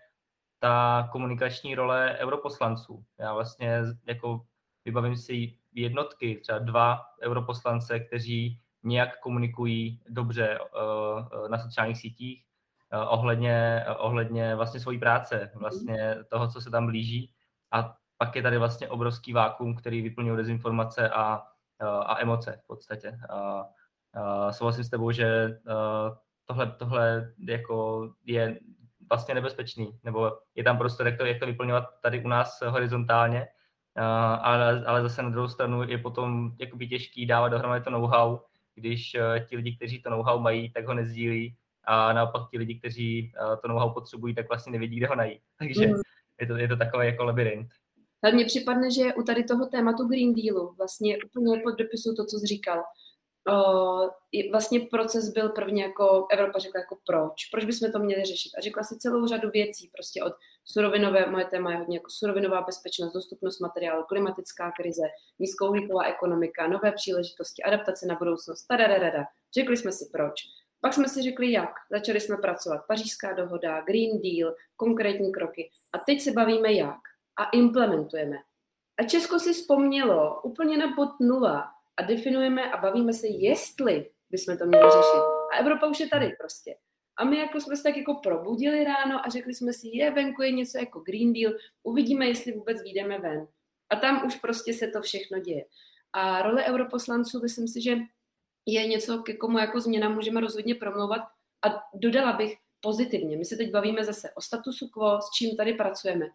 ta 0.58 1.08
komunikační 1.12 1.74
role 1.74 2.16
europoslanců. 2.18 3.04
Já 3.18 3.34
vlastně 3.34 3.82
jako 4.06 4.46
vybavím 4.84 5.16
si 5.16 5.58
jednotky, 5.72 6.40
třeba 6.42 6.58
dva 6.58 7.00
europoslance, 7.22 8.00
kteří 8.00 8.60
nějak 8.84 9.20
komunikují 9.20 10.00
dobře 10.08 10.58
uh, 10.60 11.48
na 11.48 11.58
sociálních 11.58 11.98
sítích 11.98 12.44
uh, 12.92 13.12
ohledně, 13.12 13.84
ohledně 13.98 14.54
vlastně 14.54 14.80
svojí 14.80 14.98
práce, 14.98 15.50
vlastně 15.54 16.16
toho, 16.28 16.48
co 16.48 16.60
se 16.60 16.70
tam 16.70 16.86
blíží. 16.86 17.32
A 17.72 17.94
pak 18.18 18.36
je 18.36 18.42
tady 18.42 18.58
vlastně 18.58 18.88
obrovský 18.88 19.32
vákum, 19.32 19.74
který 19.74 20.02
vyplňuje 20.02 20.36
dezinformace 20.36 21.10
a, 21.10 21.42
a 21.80 22.20
emoce 22.20 22.60
v 22.64 22.66
podstatě. 22.66 23.18
A, 23.30 23.64
a 24.14 24.52
souhlasím 24.52 24.84
s 24.84 24.90
tebou, 24.90 25.10
že 25.10 25.58
tohle, 26.44 26.66
tohle 26.66 27.32
jako 27.38 28.08
je 28.24 28.58
vlastně 29.08 29.34
nebezpečný, 29.34 29.98
nebo 30.04 30.38
je 30.54 30.64
tam 30.64 30.78
prostor, 30.78 31.06
jak 31.06 31.18
to, 31.18 31.26
jak 31.26 31.38
to 31.38 31.46
vyplňovat 31.46 31.84
tady 32.02 32.24
u 32.24 32.28
nás 32.28 32.60
horizontálně, 32.68 33.48
ale, 34.40 34.84
ale 34.86 35.02
zase 35.02 35.22
na 35.22 35.30
druhou 35.30 35.48
stranu 35.48 35.82
je 35.82 35.98
potom 35.98 36.52
jakoby 36.58 36.88
těžký 36.88 37.26
dávat 37.26 37.48
dohromady 37.48 37.84
to 37.84 37.90
know-how, 37.90 38.38
když 38.74 39.14
uh, 39.14 39.46
ti 39.46 39.56
lidi, 39.56 39.76
kteří 39.76 40.02
to 40.02 40.10
know-how 40.10 40.40
mají, 40.40 40.72
tak 40.72 40.86
ho 40.86 40.94
nezdílí 40.94 41.56
a 41.84 42.12
naopak 42.12 42.50
ti 42.50 42.58
lidi, 42.58 42.78
kteří 42.78 43.32
uh, 43.40 43.56
to 43.62 43.68
know-how 43.68 43.94
potřebují, 43.94 44.34
tak 44.34 44.48
vlastně 44.48 44.72
nevědí, 44.72 44.96
kde 44.96 45.06
ho 45.06 45.14
najít. 45.14 45.40
Takže 45.58 45.86
mm. 45.86 45.94
je, 46.40 46.46
to, 46.46 46.56
je 46.56 46.68
to 46.68 46.76
takový 46.76 47.06
jako 47.06 47.24
labirint. 47.24 47.68
Ale 48.22 48.32
mně 48.32 48.44
připadne, 48.44 48.90
že 48.90 49.14
u 49.14 49.22
tady 49.22 49.44
toho 49.44 49.66
tématu 49.66 50.08
Green 50.08 50.34
Dealu 50.34 50.74
vlastně 50.78 51.16
úplně 51.24 51.62
podopisu 51.62 52.14
to, 52.16 52.24
co 52.24 52.38
jsi 52.38 52.46
říkal 52.46 52.82
vlastně 54.50 54.80
proces 54.80 55.28
byl 55.28 55.48
prvně 55.48 55.82
jako, 55.82 56.26
Evropa 56.30 56.58
řekla 56.58 56.80
jako 56.80 56.98
proč, 57.06 57.44
proč 57.50 57.64
bychom 57.64 57.92
to 57.92 57.98
měli 57.98 58.24
řešit? 58.24 58.50
A 58.58 58.60
řekla 58.60 58.82
si 58.82 58.98
celou 58.98 59.26
řadu 59.26 59.50
věcí, 59.50 59.90
prostě 59.94 60.22
od 60.22 60.32
surovinové, 60.64 61.26
moje 61.30 61.44
téma 61.44 61.70
je 61.70 61.76
hodně 61.76 61.96
jako 61.96 62.10
surovinová 62.10 62.62
bezpečnost, 62.62 63.12
dostupnost 63.12 63.60
materiálu, 63.60 64.04
klimatická 64.04 64.72
krize, 64.72 65.02
nízkouhlíková 65.38 66.04
ekonomika, 66.04 66.68
nové 66.68 66.92
příležitosti, 66.92 67.62
adaptace 67.62 68.06
na 68.06 68.14
budoucnost, 68.14 68.66
tadadadada. 68.66 69.24
Řekli 69.54 69.76
jsme 69.76 69.92
si 69.92 70.08
proč. 70.12 70.34
Pak 70.80 70.94
jsme 70.94 71.08
si 71.08 71.22
řekli 71.22 71.52
jak, 71.52 71.70
začali 71.90 72.20
jsme 72.20 72.36
pracovat, 72.36 72.86
pařížská 72.88 73.32
dohoda, 73.32 73.80
Green 73.80 74.20
Deal, 74.22 74.54
konkrétní 74.76 75.32
kroky. 75.32 75.70
A 75.92 75.98
teď 75.98 76.20
se 76.20 76.32
bavíme 76.32 76.72
jak. 76.72 77.00
A 77.36 77.44
implementujeme. 77.44 78.36
A 78.98 79.02
Česko 79.02 79.38
si 79.38 79.52
vzpomnělo 79.52 80.40
úplně 80.42 80.76
na 80.76 80.94
bod 80.94 81.10
nula, 81.20 81.73
a 81.96 82.02
definujeme 82.02 82.70
a 82.70 82.76
bavíme 82.76 83.12
se, 83.12 83.26
jestli 83.26 84.10
bychom 84.30 84.58
to 84.58 84.66
měli 84.66 84.90
řešit. 84.90 85.22
A 85.52 85.56
Evropa 85.56 85.86
už 85.86 86.00
je 86.00 86.08
tady 86.08 86.36
prostě. 86.40 86.76
A 87.16 87.24
my 87.24 87.38
jako 87.38 87.60
jsme 87.60 87.76
se 87.76 87.82
tak 87.82 87.96
jako 87.96 88.14
probudili 88.14 88.84
ráno 88.84 89.26
a 89.26 89.30
řekli 89.30 89.54
jsme 89.54 89.72
si, 89.72 89.88
je 89.92 90.10
venku 90.10 90.42
je 90.42 90.50
něco 90.50 90.78
jako 90.78 91.00
Green 91.00 91.32
Deal, 91.32 91.52
uvidíme, 91.82 92.26
jestli 92.26 92.52
vůbec 92.52 92.82
vyjdeme 92.82 93.18
ven. 93.18 93.46
A 93.90 93.96
tam 93.96 94.26
už 94.26 94.36
prostě 94.36 94.74
se 94.74 94.88
to 94.88 95.02
všechno 95.02 95.38
děje. 95.38 95.64
A 96.12 96.42
role 96.42 96.64
europoslanců, 96.64 97.40
myslím 97.42 97.68
si, 97.68 97.82
že 97.82 97.96
je 98.66 98.86
něco, 98.86 99.18
ke 99.18 99.36
komu 99.36 99.58
jako 99.58 99.80
změna 99.80 100.08
můžeme 100.08 100.40
rozhodně 100.40 100.74
promlouvat. 100.74 101.20
A 101.66 101.68
dodala 101.94 102.32
bych 102.32 102.54
pozitivně. 102.80 103.36
My 103.36 103.44
se 103.44 103.56
teď 103.56 103.70
bavíme 103.70 104.04
zase 104.04 104.30
o 104.34 104.40
statusu 104.40 104.88
quo, 104.88 105.20
s 105.20 105.30
čím 105.36 105.56
tady 105.56 105.74
pracujeme, 105.74 106.26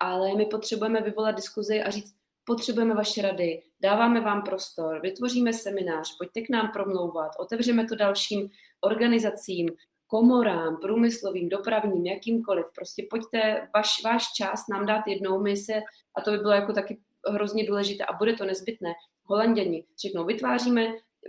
ale 0.00 0.34
my 0.34 0.46
potřebujeme 0.46 1.00
vyvolat 1.00 1.36
diskuzi 1.36 1.82
a 1.82 1.90
říct, 1.90 2.14
potřebujeme 2.46 2.94
vaše 2.94 3.22
rady, 3.22 3.62
dáváme 3.82 4.20
vám 4.20 4.42
prostor, 4.42 5.00
vytvoříme 5.00 5.52
seminář, 5.52 6.16
pojďte 6.18 6.40
k 6.40 6.50
nám 6.50 6.70
promlouvat, 6.72 7.30
otevřeme 7.38 7.84
to 7.84 7.94
dalším 7.94 8.48
organizacím, 8.80 9.68
komorám, 10.06 10.76
průmyslovým, 10.76 11.48
dopravním, 11.48 12.06
jakýmkoliv. 12.06 12.66
Prostě 12.74 13.06
pojďte, 13.10 13.68
vaš, 13.74 14.02
váš 14.04 14.24
čas 14.36 14.64
nám 14.70 14.86
dát 14.86 15.06
jednou, 15.06 15.42
my 15.42 15.56
se, 15.56 15.74
a 16.16 16.20
to 16.20 16.30
by 16.30 16.38
bylo 16.38 16.52
jako 16.52 16.72
taky 16.72 17.00
hrozně 17.28 17.66
důležité 17.66 18.04
a 18.04 18.16
bude 18.16 18.32
to 18.32 18.44
nezbytné, 18.44 18.92
holanděni 19.24 19.84
řeknou, 20.02 20.24
vytváříme 20.24 20.86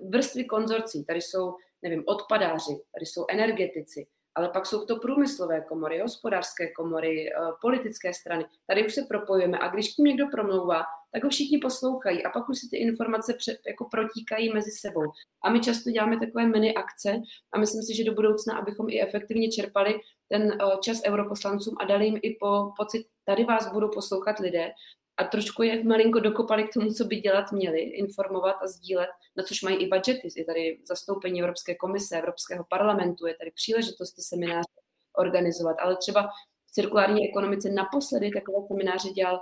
vrstvy 0.09 0.45
konzorcí, 0.45 1.05
tady 1.05 1.21
jsou, 1.21 1.55
nevím, 1.81 2.03
odpadáři, 2.07 2.73
tady 2.93 3.05
jsou 3.05 3.25
energetici, 3.29 4.07
ale 4.35 4.49
pak 4.49 4.65
jsou 4.65 4.85
to 4.85 4.95
průmyslové 4.95 5.61
komory, 5.61 5.99
hospodářské 5.99 6.71
komory, 6.71 7.29
eh, 7.29 7.33
politické 7.61 8.13
strany. 8.13 8.45
Tady 8.67 8.85
už 8.85 8.93
se 8.93 9.01
propojujeme 9.01 9.57
a 9.59 9.67
když 9.67 9.93
tím 9.93 10.05
někdo 10.05 10.25
promlouvá, 10.31 10.83
tak 11.17 11.23
ho 11.23 11.29
všichni 11.29 11.57
poslouchají 11.57 12.23
a 12.23 12.29
pak 12.29 12.49
už 12.49 12.59
si 12.59 12.67
ty 12.69 12.77
informace 12.77 13.33
před, 13.33 13.57
jako 13.67 13.87
protíkají 13.91 14.53
mezi 14.53 14.71
sebou. 14.71 15.11
A 15.43 15.49
my 15.49 15.59
často 15.59 15.91
děláme 15.91 16.19
takové 16.19 16.47
mini 16.47 16.73
akce 16.73 17.21
a 17.53 17.59
myslím 17.59 17.83
si, 17.83 17.95
že 17.95 18.03
do 18.03 18.13
budoucna, 18.13 18.57
abychom 18.57 18.89
i 18.89 19.01
efektivně 19.01 19.51
čerpali 19.51 19.99
ten 20.29 20.51
eh, 20.51 20.77
čas 20.81 21.01
europoslancům 21.05 21.75
a 21.79 21.85
dali 21.85 22.05
jim 22.05 22.19
i 22.21 22.37
po 22.39 22.71
pocit, 22.77 23.05
tady 23.25 23.43
vás 23.43 23.73
budou 23.73 23.89
poslouchat 23.89 24.39
lidé, 24.39 24.71
a 25.19 25.23
trošku 25.23 25.63
je 25.63 25.83
malinko 25.83 26.19
dokopali 26.19 26.63
k 26.63 26.73
tomu, 26.73 26.93
co 26.93 27.05
by 27.05 27.15
dělat 27.15 27.51
měli, 27.51 27.79
informovat 27.79 28.55
a 28.61 28.67
sdílet, 28.67 29.09
na 29.37 29.43
což 29.43 29.61
mají 29.61 29.77
i 29.77 29.87
budžety. 29.87 30.27
Je 30.37 30.45
tady 30.45 30.79
zastoupení 30.87 31.39
Evropské 31.41 31.75
komise, 31.75 32.17
Evropského 32.17 32.65
parlamentu, 32.69 33.27
je 33.27 33.35
tady 33.35 33.51
příležitost 33.51 34.11
ty 34.11 34.21
semináře 34.21 34.69
organizovat, 35.17 35.75
ale 35.79 35.97
třeba 35.97 36.29
v 36.67 36.71
cirkulární 36.71 37.29
ekonomice 37.29 37.69
naposledy 37.69 38.29
takové 38.29 38.67
semináře 38.67 39.09
dělal 39.09 39.39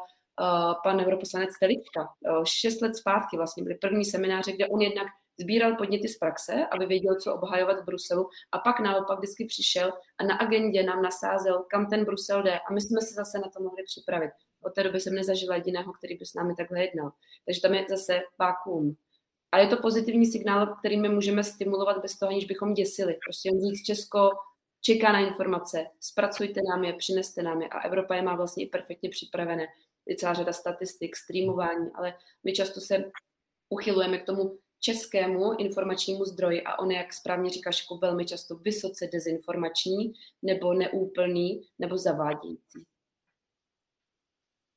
pan 0.83 0.99
europoslanec 0.99 1.49
Telička. 1.59 2.01
Uh, 2.01 2.43
šest 2.43 2.81
let 2.81 2.95
zpátky 2.95 3.37
vlastně 3.37 3.63
byly 3.63 3.75
první 3.75 4.05
semináře, 4.05 4.51
kde 4.51 4.67
on 4.67 4.81
jednak 4.81 5.07
sbíral 5.39 5.75
podněty 5.75 6.07
z 6.07 6.17
praxe, 6.17 6.65
aby 6.71 6.85
věděl, 6.85 7.15
co 7.15 7.35
obhajovat 7.35 7.79
v 7.79 7.85
Bruselu 7.85 8.29
a 8.51 8.59
pak 8.59 8.79
naopak 8.79 9.19
vždycky 9.19 9.45
přišel 9.45 9.91
a 10.17 10.23
na 10.23 10.35
agendě 10.35 10.83
nám 10.83 11.01
nasázel, 11.01 11.65
kam 11.69 11.89
ten 11.89 12.05
Brusel 12.05 12.43
jde 12.43 12.59
a 12.59 12.73
my 12.73 12.81
jsme 12.81 13.01
se 13.01 13.13
zase 13.13 13.37
na 13.37 13.49
to 13.57 13.63
mohli 13.63 13.83
připravit. 13.83 14.31
Od 14.63 14.73
té 14.73 14.83
doby 14.83 14.99
jsem 14.99 15.15
nezažila 15.15 15.55
jediného, 15.55 15.93
který 15.93 16.17
by 16.17 16.25
s 16.25 16.33
námi 16.33 16.55
takhle 16.55 16.81
jednal. 16.81 17.11
Takže 17.45 17.61
tam 17.61 17.73
je 17.73 17.85
zase 17.89 18.21
vákuum. 18.39 18.95
A 19.51 19.57
je 19.57 19.67
to 19.67 19.77
pozitivní 19.77 20.25
signál, 20.25 20.75
který 20.79 20.97
my 20.97 21.09
můžeme 21.09 21.43
stimulovat 21.43 22.01
bez 22.01 22.17
toho, 22.17 22.29
aniž 22.29 22.45
bychom 22.45 22.73
děsili. 22.73 23.17
Prostě 23.25 23.49
jen 23.49 23.61
říct 23.61 23.85
Česko 23.85 24.29
čeká 24.81 25.11
na 25.11 25.19
informace, 25.19 25.85
zpracujte 25.99 26.61
nám 26.69 26.83
je, 26.83 26.93
přineste 26.93 27.43
nám 27.43 27.61
je 27.61 27.67
a 27.67 27.79
Evropa 27.79 28.15
je 28.15 28.21
má 28.21 28.35
vlastně 28.35 28.63
i 28.63 28.69
perfektně 28.69 29.09
připravené. 29.09 29.67
Je 30.07 30.15
celá 30.15 30.33
řada 30.33 30.53
statistik, 30.53 31.15
streamování, 31.15 31.89
ale 31.95 32.13
my 32.43 32.53
často 32.53 32.81
se 32.81 33.11
uchylujeme 33.69 34.17
k 34.17 34.25
tomu 34.25 34.57
českému 34.79 35.53
informačnímu 35.57 36.25
zdroji 36.25 36.63
a 36.63 36.79
on 36.79 36.91
je, 36.91 36.97
jak 36.97 37.13
správně 37.13 37.49
říkáš, 37.49 37.83
jako 37.83 37.97
velmi 37.97 38.25
často 38.25 38.55
vysoce 38.55 39.09
dezinformační 39.13 40.13
nebo 40.41 40.73
neúplný 40.73 41.61
nebo 41.79 41.97
zavádějící. 41.97 42.83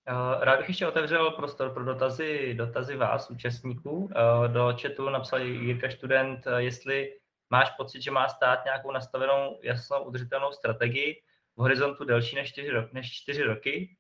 Eh, 0.09 0.45
rád 0.45 0.59
bych 0.59 0.69
ještě 0.69 0.87
otevřel 0.87 1.31
prostor 1.31 1.75
pro 1.75 1.85
dotazy, 1.85 2.55
dotazy 2.55 2.97
vás, 2.97 3.31
účastníků. 3.31 4.11
Eh, 4.11 4.49
do 4.49 4.77
chatu 4.83 5.09
napsal 5.09 5.41
Jirka 5.41 5.91
Student, 5.91 6.47
eh, 6.47 6.63
jestli 6.63 7.19
máš 7.51 7.71
pocit, 7.71 8.03
že 8.03 8.11
má 8.11 8.29
stát 8.29 8.65
nějakou 8.65 8.93
nastavenou 8.93 9.61
jasnou 9.63 10.05
udržitelnou 10.05 10.53
strategii 10.53 11.23
v 11.57 11.61
horizontu 11.61 12.05
delší 12.05 12.37
než 12.37 12.49
čtyři, 12.49 12.71
než 12.93 13.39
roky, 13.47 13.97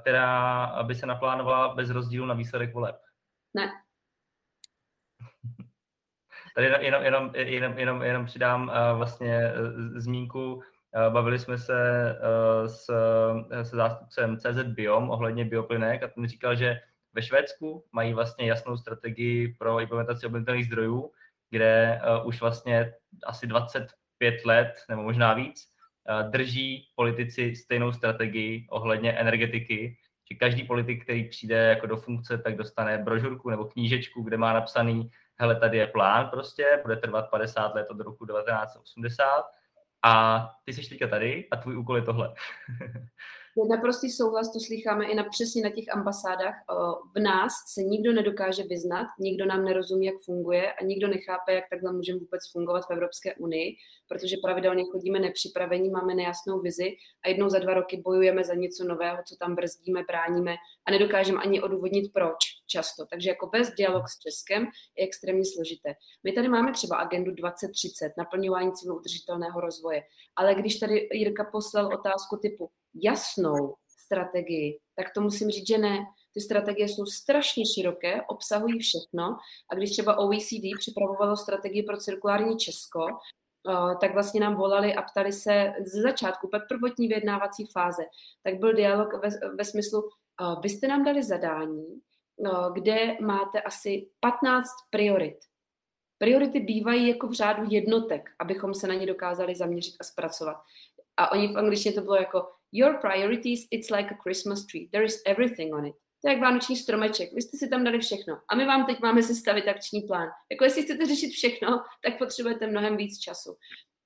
která 0.00 0.66
by 0.82 0.94
se 0.94 1.06
naplánovala 1.06 1.74
bez 1.74 1.90
rozdílu 1.90 2.26
na 2.26 2.34
výsledek 2.34 2.74
voleb? 2.74 2.96
Ne. 3.54 3.72
Tady 6.54 6.66
jenom, 6.66 7.02
jenom, 7.02 7.30
jenom, 7.34 7.78
jenom, 7.78 8.02
jenom 8.02 8.26
přidám 8.26 8.62
uh, 8.68 8.98
vlastně 8.98 9.52
uh, 9.52 9.98
zmínku. 9.98 10.62
Bavili 11.10 11.38
jsme 11.38 11.58
se 11.58 12.14
s, 12.66 12.86
se 13.62 13.76
zástupcem 13.76 14.36
CZ 14.36 14.62
Biom 14.62 15.10
ohledně 15.10 15.44
bioplynek 15.44 16.02
a 16.02 16.08
ten 16.08 16.28
říkal, 16.28 16.56
že 16.56 16.80
ve 17.12 17.22
Švédsku 17.22 17.84
mají 17.92 18.14
vlastně 18.14 18.48
jasnou 18.48 18.76
strategii 18.76 19.54
pro 19.58 19.80
implementaci 19.80 20.26
obnovitelných 20.26 20.66
zdrojů, 20.66 21.12
kde 21.50 22.00
už 22.24 22.40
vlastně 22.40 22.94
asi 23.26 23.46
25 23.46 24.44
let 24.44 24.74
nebo 24.88 25.02
možná 25.02 25.34
víc 25.34 25.75
drží 26.30 26.88
politici 26.94 27.56
stejnou 27.56 27.92
strategii 27.92 28.66
ohledně 28.70 29.12
energetiky, 29.12 29.96
že 30.30 30.38
každý 30.38 30.64
politik, 30.64 31.02
který 31.02 31.28
přijde 31.28 31.56
jako 31.56 31.86
do 31.86 31.96
funkce, 31.96 32.38
tak 32.38 32.56
dostane 32.56 32.98
brožurku 32.98 33.50
nebo 33.50 33.64
knížečku, 33.64 34.22
kde 34.22 34.36
má 34.36 34.52
napsaný, 34.52 35.10
hele, 35.36 35.60
tady 35.60 35.78
je 35.78 35.86
plán 35.86 36.28
prostě, 36.28 36.80
bude 36.82 36.96
trvat 36.96 37.30
50 37.30 37.74
let 37.74 37.86
od 37.90 38.00
roku 38.00 38.26
1980 38.26 39.44
a 40.02 40.44
ty 40.64 40.72
jsi 40.72 40.88
teďka 40.88 41.06
tady 41.06 41.48
a 41.50 41.56
tvůj 41.56 41.76
úkol 41.76 41.96
je 41.96 42.02
tohle. 42.02 42.34
Naprostý 43.64 44.10
souhlas, 44.10 44.52
to 44.52 44.60
slycháme 44.60 45.06
i 45.06 45.14
na, 45.14 45.24
přesně 45.24 45.62
na 45.62 45.70
těch 45.70 45.84
ambasádách. 45.92 46.54
V 47.14 47.20
nás 47.20 47.52
se 47.74 47.82
nikdo 47.82 48.12
nedokáže 48.12 48.62
vyznat, 48.62 49.06
nikdo 49.20 49.46
nám 49.46 49.64
nerozumí, 49.64 50.06
jak 50.06 50.14
funguje 50.24 50.72
a 50.72 50.84
nikdo 50.84 51.08
nechápe, 51.08 51.54
jak 51.54 51.64
takhle 51.70 51.92
můžeme 51.92 52.18
vůbec 52.18 52.40
fungovat 52.52 52.86
v 52.86 52.90
Evropské 52.90 53.34
unii, 53.34 53.76
protože 54.08 54.36
pravidelně 54.42 54.84
chodíme 54.92 55.18
nepřipravení, 55.18 55.90
máme 55.90 56.14
nejasnou 56.14 56.60
vizi 56.60 56.96
a 57.24 57.28
jednou 57.28 57.48
za 57.48 57.58
dva 57.58 57.74
roky 57.74 58.02
bojujeme 58.04 58.44
za 58.44 58.54
něco 58.54 58.84
nového, 58.84 59.18
co 59.28 59.36
tam 59.36 59.54
brzdíme, 59.54 60.02
bráníme 60.08 60.54
a 60.86 60.90
nedokážeme 60.90 61.38
ani 61.38 61.62
odůvodnit 61.62 62.12
proč 62.12 62.38
často. 62.66 63.06
Takže 63.06 63.28
jako 63.28 63.46
bez 63.46 63.70
dialog 63.74 64.08
s 64.08 64.18
Českem 64.18 64.62
je 64.98 65.04
extrémně 65.04 65.44
složité. 65.54 65.94
My 66.24 66.32
tady 66.32 66.48
máme 66.48 66.72
třeba 66.72 66.96
agendu 66.96 67.30
2030, 67.30 68.12
naplňování 68.18 68.72
cílů 68.72 68.96
udržitelného 68.96 69.60
rozvoje, 69.60 70.02
ale 70.36 70.54
když 70.54 70.78
tady 70.78 71.08
Jirka 71.12 71.44
poslal 71.52 71.94
otázku 71.94 72.36
typu, 72.36 72.70
jasnou 73.02 73.74
strategii, 74.06 74.78
tak 74.96 75.06
to 75.14 75.20
musím 75.20 75.50
říct, 75.50 75.68
že 75.68 75.78
ne. 75.78 75.98
Ty 76.34 76.40
strategie 76.40 76.88
jsou 76.88 77.06
strašně 77.06 77.64
široké, 77.74 78.22
obsahují 78.22 78.78
všechno 78.78 79.36
a 79.72 79.74
když 79.74 79.90
třeba 79.90 80.18
OECD 80.18 80.64
připravovalo 80.78 81.36
strategii 81.36 81.82
pro 81.82 81.96
cirkulární 81.96 82.56
Česko, 82.56 83.06
eh, 83.08 83.96
tak 84.00 84.12
vlastně 84.12 84.40
nám 84.40 84.56
volali 84.56 84.94
a 84.94 85.02
ptali 85.02 85.32
se 85.32 85.72
ze 85.84 86.02
začátku, 86.02 86.48
pak 86.48 86.68
prvotní 86.68 87.08
vyjednávací 87.08 87.66
fáze, 87.66 88.02
tak 88.42 88.58
byl 88.58 88.72
dialog 88.72 89.14
ve, 89.22 89.28
ve 89.56 89.64
smyslu, 89.64 90.08
eh, 90.40 90.60
vy 90.62 90.68
jste 90.68 90.88
nám 90.88 91.04
dali 91.04 91.22
zadání, 91.22 91.86
eh, 92.46 92.50
kde 92.72 93.16
máte 93.20 93.60
asi 93.60 94.08
15 94.20 94.70
priorit. 94.90 95.38
Priority 96.18 96.60
bývají 96.60 97.08
jako 97.08 97.28
v 97.28 97.32
řádu 97.32 97.62
jednotek, 97.70 98.30
abychom 98.38 98.74
se 98.74 98.86
na 98.86 98.94
ně 98.94 99.06
dokázali 99.06 99.54
zaměřit 99.54 99.94
a 100.00 100.04
zpracovat. 100.04 100.56
A 101.16 101.32
oni 101.32 101.48
v 101.48 101.58
angličtině 101.58 101.94
to 101.94 102.00
bylo 102.00 102.16
jako 102.16 102.55
Your 102.72 102.98
priorities, 103.00 103.60
it's 103.70 103.90
like 103.90 104.10
a 104.14 104.18
Christmas 104.22 104.66
tree. 104.66 104.88
There 104.92 105.04
is 105.04 105.22
everything 105.26 105.74
on 105.74 105.86
it. 105.86 105.94
To 106.22 106.28
je 106.28 106.32
jak 106.32 106.42
vánoční 106.42 106.76
stromeček. 106.76 107.32
Vy 107.32 107.42
jste 107.42 107.56
si 107.56 107.68
tam 107.68 107.84
dali 107.84 107.98
všechno. 107.98 108.38
A 108.48 108.54
my 108.56 108.66
vám 108.66 108.86
teď 108.86 109.00
máme 109.00 109.22
sestavit 109.22 109.68
akční 109.68 110.02
plán. 110.02 110.28
Jako 110.50 110.64
jestli 110.64 110.82
chcete 110.82 111.06
řešit 111.06 111.30
všechno, 111.30 111.68
tak 112.04 112.18
potřebujete 112.18 112.66
mnohem 112.66 112.96
víc 112.96 113.18
času. 113.18 113.56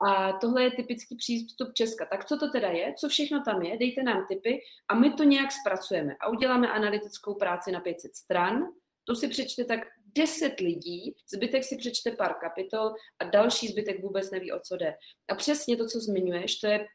A 0.06 0.32
tohle 0.32 0.62
je 0.62 0.70
typický 0.70 1.16
přístup 1.16 1.68
Česka. 1.74 2.06
Tak 2.06 2.24
co 2.24 2.38
to 2.38 2.50
teda 2.50 2.68
je? 2.68 2.94
Co 2.98 3.08
všechno 3.08 3.42
tam 3.44 3.62
je? 3.62 3.78
Dejte 3.78 4.02
nám 4.02 4.26
tipy 4.28 4.60
a 4.88 4.94
my 4.94 5.12
to 5.12 5.24
nějak 5.24 5.52
zpracujeme. 5.52 6.16
A 6.20 6.28
uděláme 6.28 6.68
analytickou 6.68 7.34
práci 7.34 7.72
na 7.72 7.80
500 7.80 8.14
stran. 8.14 8.66
Tu 9.04 9.14
si 9.14 9.28
přečte 9.28 9.64
tak 9.64 9.80
10 10.14 10.60
lidí, 10.60 11.14
zbytek 11.32 11.64
si 11.64 11.76
přečte 11.76 12.10
pár 12.10 12.34
kapitol 12.34 12.94
a 13.18 13.24
další 13.24 13.68
zbytek 13.68 14.02
vůbec 14.02 14.30
neví, 14.30 14.52
o 14.52 14.60
co 14.60 14.76
jde. 14.76 14.94
A 15.30 15.34
přesně 15.34 15.76
to, 15.76 15.86
co 15.86 16.00
zmiňuješ, 16.00 16.56
to 16.56 16.66
je 16.66 16.86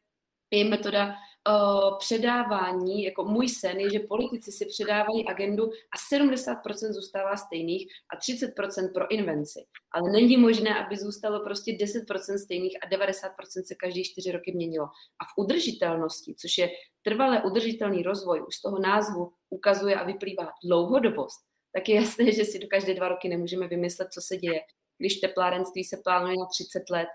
je 0.51 0.65
metoda 0.65 1.15
předávání, 1.99 3.03
jako 3.03 3.23
můj 3.23 3.49
sen 3.49 3.79
je, 3.79 3.91
že 3.91 3.99
politici 3.99 4.51
si 4.51 4.65
předávají 4.65 5.27
agendu 5.27 5.63
a 5.65 6.15
70% 6.15 6.91
zůstává 6.91 7.37
stejných 7.37 7.87
a 8.13 8.19
30% 8.19 8.93
pro 8.93 9.11
invenci. 9.11 9.65
Ale 9.91 10.11
není 10.11 10.37
možné, 10.37 10.85
aby 10.85 10.97
zůstalo 10.97 11.43
prostě 11.43 11.71
10% 11.71 12.37
stejných 12.43 12.77
a 12.83 12.89
90% 12.89 13.63
se 13.65 13.75
každý 13.75 14.03
čtyři 14.03 14.31
roky 14.31 14.51
měnilo. 14.51 14.85
A 14.85 15.23
v 15.25 15.37
udržitelnosti, 15.37 16.35
což 16.35 16.57
je 16.57 16.69
trvalé 17.01 17.43
udržitelný 17.43 18.03
rozvoj, 18.03 18.43
už 18.47 18.55
z 18.55 18.61
toho 18.61 18.79
názvu 18.79 19.31
ukazuje 19.49 19.95
a 19.95 20.03
vyplývá 20.03 20.49
dlouhodobost, 20.63 21.41
tak 21.73 21.89
je 21.89 21.95
jasné, 21.95 22.31
že 22.31 22.45
si 22.45 22.59
do 22.59 22.67
každé 22.67 22.93
dva 22.93 23.07
roky 23.07 23.29
nemůžeme 23.29 23.67
vymyslet, 23.67 24.07
co 24.11 24.21
se 24.21 24.37
děje. 24.37 24.61
Když 24.97 25.19
teplárenství 25.19 25.83
se 25.83 25.97
plánuje 26.03 26.35
na 26.39 26.45
30 26.45 26.89
let, 26.89 27.07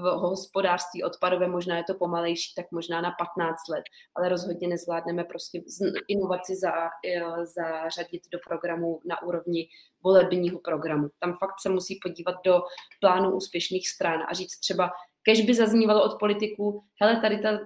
v 0.00 0.16
hospodářství 0.16 1.04
odpadové, 1.04 1.48
možná 1.48 1.76
je 1.76 1.84
to 1.84 1.94
pomalejší, 1.94 2.54
tak 2.56 2.66
možná 2.72 3.00
na 3.00 3.10
15 3.18 3.68
let, 3.68 3.84
ale 4.14 4.28
rozhodně 4.28 4.68
nezvládneme 4.68 5.24
prostě 5.24 5.62
inovaci 6.08 6.56
za, 6.56 6.72
e, 6.72 7.46
zařadit 7.46 8.22
do 8.32 8.38
programu 8.46 9.00
na 9.06 9.22
úrovni 9.22 9.68
volebního 10.04 10.58
programu. 10.58 11.08
Tam 11.18 11.36
fakt 11.38 11.60
se 11.62 11.68
musí 11.68 11.98
podívat 12.02 12.34
do 12.44 12.62
plánu 13.00 13.36
úspěšných 13.36 13.88
stran 13.88 14.20
a 14.28 14.34
říct 14.34 14.58
třeba, 14.58 14.90
kež 15.22 15.40
by 15.40 15.54
zaznívalo 15.54 16.04
od 16.04 16.18
politiků, 16.20 16.84
hele, 17.00 17.20
tady 17.20 17.38
ta 17.38 17.58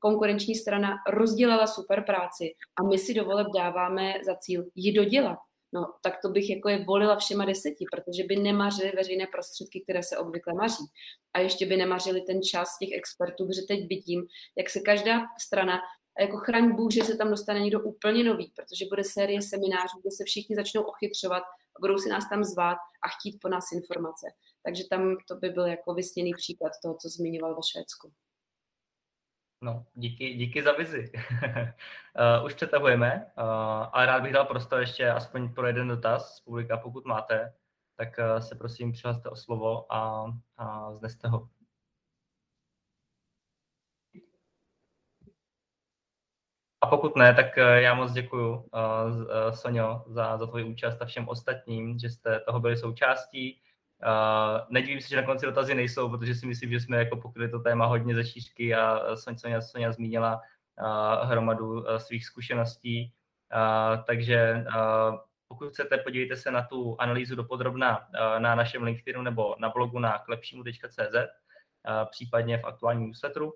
konkurenční 0.00 0.54
strana 0.54 0.94
rozdělala 1.10 1.66
super 1.66 2.04
práci 2.04 2.54
a 2.80 2.82
my 2.82 2.98
si 2.98 3.14
do 3.14 3.24
voleb 3.24 3.46
dáváme 3.56 4.14
za 4.26 4.36
cíl 4.36 4.64
ji 4.74 4.92
dodělat 4.92 5.38
no 5.72 5.94
tak 6.02 6.14
to 6.22 6.28
bych 6.28 6.50
jako 6.50 6.68
je 6.68 6.84
volila 6.84 7.16
všema 7.16 7.44
deseti, 7.44 7.84
protože 7.92 8.24
by 8.24 8.36
nemařili 8.36 8.92
veřejné 8.96 9.26
prostředky, 9.26 9.80
které 9.80 10.02
se 10.02 10.18
obvykle 10.18 10.54
maří. 10.54 10.84
A 11.34 11.40
ještě 11.40 11.66
by 11.66 11.76
nemařili 11.76 12.20
ten 12.20 12.42
čas 12.42 12.68
těch 12.78 12.88
expertů, 12.92 13.46
protože 13.46 13.62
teď 13.68 13.88
vidím, 13.88 14.26
jak 14.56 14.70
se 14.70 14.80
každá 14.80 15.20
strana 15.40 15.80
a 16.18 16.22
jako 16.22 16.36
chraň 16.36 16.76
Bůh, 16.76 16.92
že 16.92 17.04
se 17.04 17.16
tam 17.16 17.30
dostane 17.30 17.60
někdo 17.60 17.80
úplně 17.80 18.24
nový, 18.24 18.52
protože 18.56 18.84
bude 18.90 19.04
série 19.04 19.42
seminářů, 19.42 20.00
kde 20.00 20.10
se 20.10 20.24
všichni 20.24 20.56
začnou 20.56 20.82
ochytřovat 20.82 21.42
a 21.76 21.80
budou 21.80 21.98
si 21.98 22.08
nás 22.08 22.28
tam 22.28 22.44
zvát 22.44 22.78
a 23.04 23.08
chtít 23.08 23.38
po 23.42 23.48
nás 23.48 23.72
informace. 23.72 24.26
Takže 24.62 24.82
tam 24.90 25.16
to 25.28 25.34
by 25.36 25.48
byl 25.48 25.66
jako 25.66 25.94
vysněný 25.94 26.32
příklad 26.34 26.72
toho, 26.82 26.96
co 27.02 27.08
zmiňoval 27.08 27.54
ve 27.54 27.62
Švédsku. 27.70 28.12
No, 29.60 29.86
díky, 29.94 30.34
díky 30.34 30.62
za 30.62 30.72
vizi. 30.72 31.12
uh, 32.40 32.44
už 32.44 32.54
přetahujeme, 32.54 33.26
uh, 33.38 33.44
ale 33.92 34.06
rád 34.06 34.22
bych 34.22 34.32
dal 34.32 34.44
prostor 34.44 34.80
ještě 34.80 35.10
aspoň 35.10 35.54
pro 35.54 35.66
jeden 35.66 35.88
dotaz 35.88 36.36
z 36.36 36.40
publika, 36.40 36.76
pokud 36.76 37.04
máte, 37.04 37.54
tak 37.96 38.08
uh, 38.18 38.38
se 38.40 38.54
prosím 38.54 38.92
přihlaste 38.92 39.28
o 39.28 39.36
slovo 39.36 39.92
a, 39.92 40.32
a 40.56 40.94
zneste 40.94 41.28
ho. 41.28 41.48
A 46.80 46.86
pokud 46.86 47.16
ne, 47.16 47.34
tak 47.34 47.56
já 47.56 47.94
moc 47.94 48.12
děkuji, 48.12 48.70
Sonio, 49.50 50.04
za, 50.06 50.38
za 50.38 50.46
tvoji 50.46 50.64
účast 50.64 51.02
a 51.02 51.04
všem 51.04 51.28
ostatním, 51.28 51.98
že 51.98 52.10
jste 52.10 52.40
toho 52.40 52.60
byli 52.60 52.76
součástí. 52.76 53.62
Uh, 54.06 54.60
nedivím 54.68 55.00
se, 55.00 55.08
že 55.08 55.16
na 55.16 55.22
konci 55.22 55.46
dotazy 55.46 55.74
nejsou, 55.74 56.08
protože 56.08 56.34
si 56.34 56.46
myslím, 56.46 56.70
že 56.70 56.80
jsme 56.80 56.96
jako 56.96 57.16
pokryli 57.16 57.48
to 57.48 57.58
téma 57.58 57.86
hodně 57.86 58.14
ze 58.14 58.24
šířky 58.24 58.74
a 58.74 59.16
Sonja, 59.16 59.60
Sonja 59.60 59.92
zmínila 59.92 60.40
uh, 60.80 61.30
hromadu 61.30 61.70
uh, 61.70 61.96
svých 61.96 62.26
zkušeností. 62.26 63.12
Uh, 63.54 64.04
takže 64.04 64.64
uh, 64.68 65.18
pokud 65.48 65.68
chcete, 65.68 65.98
podívejte 65.98 66.36
se 66.36 66.50
na 66.50 66.62
tu 66.62 66.96
analýzu 66.98 67.36
dopodrobna 67.36 67.98
uh, 67.98 68.40
na 68.40 68.54
našem 68.54 68.82
LinkedInu 68.82 69.22
nebo 69.22 69.56
na 69.58 69.68
blogu 69.68 69.98
na 69.98 70.18
klepšímu.cz, 70.18 71.14
uh, 71.14 71.24
případně 72.10 72.58
v 72.58 72.64
aktuálním 72.64 73.06
newsletteru. 73.06 73.54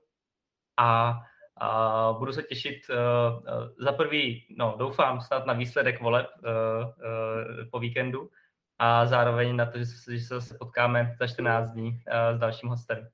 A 0.76 1.20
a 1.56 2.12
budu 2.18 2.32
se 2.32 2.42
těšit 2.42 2.76
uh, 2.90 2.96
uh, 2.96 3.68
za 3.78 3.92
prvý, 3.92 4.46
no 4.56 4.74
doufám 4.78 5.20
snad 5.20 5.46
na 5.46 5.52
výsledek 5.52 6.00
voleb 6.00 6.26
uh, 6.38 6.50
uh, 6.88 7.70
po 7.70 7.78
víkendu, 7.78 8.30
a 8.84 9.06
zároveň 9.06 9.56
na 9.56 9.66
to, 9.66 9.78
že 9.78 9.86
se, 9.86 10.16
že 10.18 10.24
se 10.24 10.34
zase 10.34 10.58
potkáme 10.58 11.16
za 11.20 11.26
14 11.26 11.70
dní 11.70 11.88
uh, 11.88 12.36
s 12.36 12.38
dalším 12.38 12.68
hostem. 12.68 13.08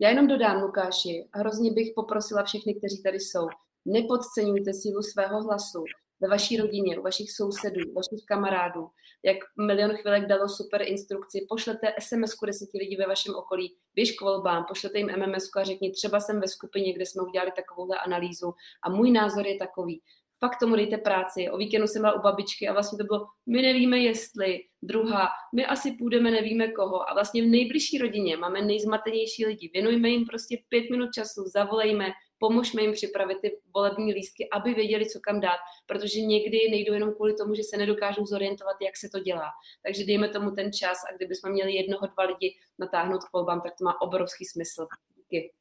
Já 0.00 0.08
jenom 0.08 0.26
dodám, 0.26 0.62
Lukáši, 0.62 1.28
hrozně 1.34 1.72
bych 1.72 1.92
poprosila 1.94 2.44
všechny, 2.44 2.74
kteří 2.74 3.02
tady 3.02 3.20
jsou, 3.20 3.48
nepodceňujte 3.84 4.74
sílu 4.74 5.02
svého 5.02 5.42
hlasu 5.42 5.84
ve 6.20 6.28
vaší 6.28 6.56
rodině, 6.56 6.98
u 6.98 7.02
vašich 7.02 7.30
sousedů, 7.30 7.80
u 7.90 7.94
vašich 7.94 8.26
kamarádů. 8.28 8.88
Jak 9.22 9.36
Milion 9.66 9.96
chvilek 9.96 10.26
dalo 10.26 10.48
super 10.48 10.82
instrukci, 10.82 11.46
pošlete 11.48 11.94
SMS-ku 12.00 12.46
deseti 12.46 12.78
lidí 12.78 12.96
ve 12.96 13.06
vašem 13.06 13.34
okolí, 13.34 13.76
běž 13.94 14.12
k 14.12 14.20
volbám, 14.20 14.64
pošlete 14.68 14.98
jim 14.98 15.10
MMS 15.16 15.50
a 15.56 15.64
řekni, 15.64 15.92
třeba 15.92 16.20
jsem 16.20 16.40
ve 16.40 16.48
skupině, 16.48 16.92
kde 16.92 17.06
jsme 17.06 17.22
udělali 17.22 17.52
takovouhle 17.56 17.98
analýzu 17.98 18.54
a 18.82 18.90
můj 18.90 19.10
názor 19.10 19.46
je 19.46 19.58
takový 19.58 20.02
fakt 20.40 20.58
tomu 20.60 20.76
dejte 20.76 20.98
práci. 20.98 21.50
O 21.50 21.56
víkendu 21.56 21.86
jsem 21.86 22.02
byla 22.02 22.12
u 22.12 22.22
babičky 22.22 22.68
a 22.68 22.72
vlastně 22.72 22.98
to 22.98 23.04
bylo, 23.04 23.26
my 23.46 23.62
nevíme 23.62 23.98
jestli, 23.98 24.60
druhá, 24.82 25.28
my 25.54 25.66
asi 25.66 25.92
půjdeme, 25.92 26.30
nevíme 26.30 26.72
koho. 26.72 27.10
A 27.10 27.14
vlastně 27.14 27.42
v 27.42 27.46
nejbližší 27.46 27.98
rodině 27.98 28.36
máme 28.36 28.62
nejzmatenější 28.62 29.46
lidi. 29.46 29.70
Věnujme 29.74 30.08
jim 30.08 30.26
prostě 30.26 30.58
pět 30.68 30.90
minut 30.90 31.08
času, 31.14 31.44
zavolejme, 31.54 32.06
pomožme 32.38 32.82
jim 32.82 32.92
připravit 32.92 33.38
ty 33.42 33.58
volební 33.74 34.12
lístky, 34.12 34.48
aby 34.52 34.74
věděli, 34.74 35.06
co 35.06 35.20
kam 35.22 35.40
dát, 35.40 35.58
protože 35.86 36.20
někdy 36.20 36.58
nejdou 36.70 36.92
jenom 36.92 37.14
kvůli 37.14 37.34
tomu, 37.34 37.54
že 37.54 37.62
se 37.62 37.76
nedokážou 37.76 38.26
zorientovat, 38.26 38.76
jak 38.82 38.96
se 38.96 39.08
to 39.08 39.20
dělá. 39.20 39.50
Takže 39.86 40.04
dejme 40.04 40.28
tomu 40.28 40.50
ten 40.50 40.72
čas 40.72 40.98
a 41.10 41.16
kdybychom 41.16 41.52
měli 41.52 41.72
jednoho, 41.72 42.06
dva 42.06 42.24
lidi 42.24 42.56
natáhnout 42.78 43.24
k 43.24 43.32
volbám, 43.32 43.60
tak 43.60 43.72
to 43.78 43.84
má 43.84 44.00
obrovský 44.00 44.44
smysl. 44.44 44.86
Díky. 45.16 45.52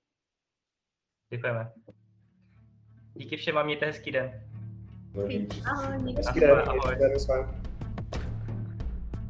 Děkujeme. 1.29 1.71
Díky 3.13 3.37
všem 3.37 3.57
a 3.57 3.63
mějte 3.63 3.85
hezký 3.85 4.11
den. 4.11 4.56
Ahoj. 5.17 5.47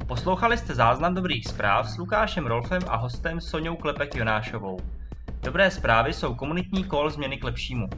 Poslouchali 0.06 0.58
jste 0.58 0.74
záznam 0.74 1.14
dobrých 1.14 1.46
zpráv 1.46 1.90
s 1.90 1.98
Lukášem 1.98 2.46
Rolfem 2.46 2.82
a 2.88 2.96
hostem 2.96 3.40
Soňou 3.40 3.76
Klepek 3.76 4.14
Jonášovou. 4.14 4.80
Dobré 5.42 5.70
zprávy 5.70 6.12
jsou 6.12 6.34
komunitní 6.34 6.84
kol 6.84 7.10
změny 7.10 7.36
k 7.36 7.44
lepšímu. 7.44 7.88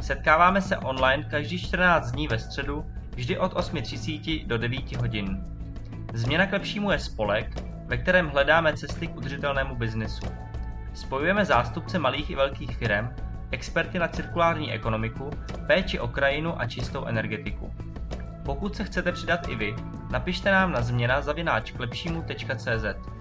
Setkáváme 0.00 0.60
se 0.60 0.78
online 0.78 1.24
každý 1.30 1.58
14 1.58 2.10
dní 2.10 2.28
ve 2.28 2.38
středu, 2.38 2.86
vždy 3.16 3.38
od 3.38 3.54
8.30 3.54 4.46
do 4.46 4.58
9 4.58 4.96
hodin. 4.96 5.44
Změna 6.14 6.46
k 6.46 6.52
lepšímu 6.52 6.90
je 6.90 6.98
spolek, 6.98 7.62
ve 7.86 7.96
kterém 7.96 8.28
hledáme 8.28 8.76
cesty 8.76 9.06
k 9.06 9.16
udržitelnému 9.16 9.76
biznesu. 9.76 10.26
Spojujeme 10.94 11.44
zástupce 11.44 11.98
malých 11.98 12.30
i 12.30 12.34
velkých 12.34 12.76
firm, 12.76 13.08
experty 13.56 13.98
na 13.98 14.08
cirkulární 14.08 14.72
ekonomiku, 14.72 15.30
péči 15.66 16.00
o 16.00 16.08
krajinu 16.08 16.60
a 16.60 16.66
čistou 16.66 17.04
energetiku. 17.04 17.72
Pokud 18.44 18.76
se 18.76 18.84
chcete 18.84 19.12
přidat 19.12 19.48
i 19.48 19.56
vy, 19.56 19.74
napište 20.10 20.52
nám 20.52 20.72
na 20.72 20.80
změna 20.82 21.20
zavináč 21.20 21.72
k 21.72 21.80
lepšímu.cz. 21.80 23.15